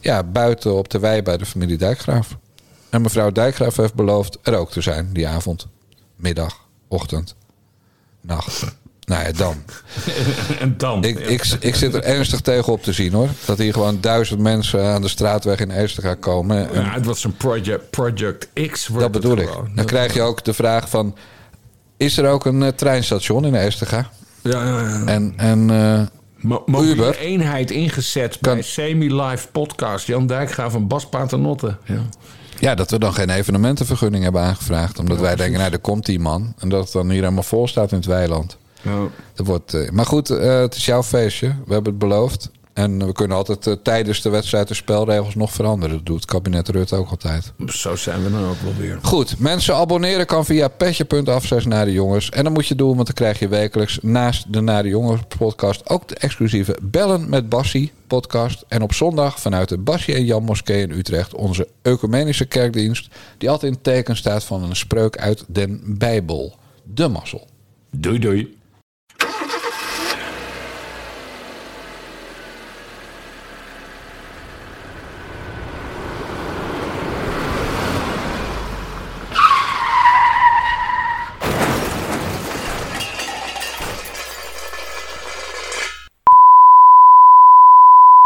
[0.00, 2.36] Ja, buiten op de wei bij de familie Dijkgraaf.
[2.90, 5.66] En mevrouw Dijkgraaf heeft beloofd er ook te zijn die avond.
[6.16, 7.34] Middag, ochtend,
[8.20, 8.76] nacht.
[9.08, 9.54] Nou ja, dan.
[10.60, 11.04] En dan.
[11.04, 13.28] Ik, ik, ik zit er ernstig tegen op te zien hoor.
[13.44, 16.70] Dat hier gewoon duizend mensen aan de straatweg in Eestega komen.
[16.74, 18.86] En ja, het was een project, project X.
[18.86, 19.50] wordt dat bedoel ik.
[19.74, 21.16] Dan krijg je ook de vraag van...
[21.96, 24.10] Is er ook een eh, treinstation in Eestega?
[24.42, 25.04] Ja, ja, ja.
[25.06, 25.70] En, en
[26.40, 27.18] Mo- Uber.
[27.18, 30.06] eenheid ingezet bij semi-live podcast.
[30.06, 31.76] Jan Dijkgraaf en Bas Paternotte.
[31.84, 32.02] Ja.
[32.58, 34.98] ja, dat we dan geen evenementenvergunning hebben aangevraagd.
[34.98, 36.54] Omdat wij denken, nou, er komt die man.
[36.58, 38.56] En dat het dan hier helemaal vol staat in het weiland.
[39.34, 41.46] Dat wordt, eh, maar goed, eh, het is jouw feestje.
[41.46, 42.50] We hebben het beloofd.
[42.78, 45.96] En we kunnen altijd eh, tijdens de wedstrijd de spelregels nog veranderen.
[45.96, 47.52] Dat doet het kabinet Rutte ook altijd.
[47.66, 48.98] Zo zijn we dan ook wel weer.
[49.02, 52.30] Goed, mensen abonneren kan via petje.af naar de jongens.
[52.30, 55.20] En dan moet je doen, want dan krijg je wekelijks naast de Naar de Jongens
[55.38, 58.64] podcast ook de exclusieve Bellen met Bassie podcast.
[58.68, 63.08] En op zondag vanuit de Bassie en Jan Moskee in Utrecht onze ecumenische kerkdienst.
[63.38, 66.56] Die altijd in teken staat van een spreuk uit den Bijbel.
[66.82, 67.46] De mazzel.
[67.90, 68.57] Doei doei.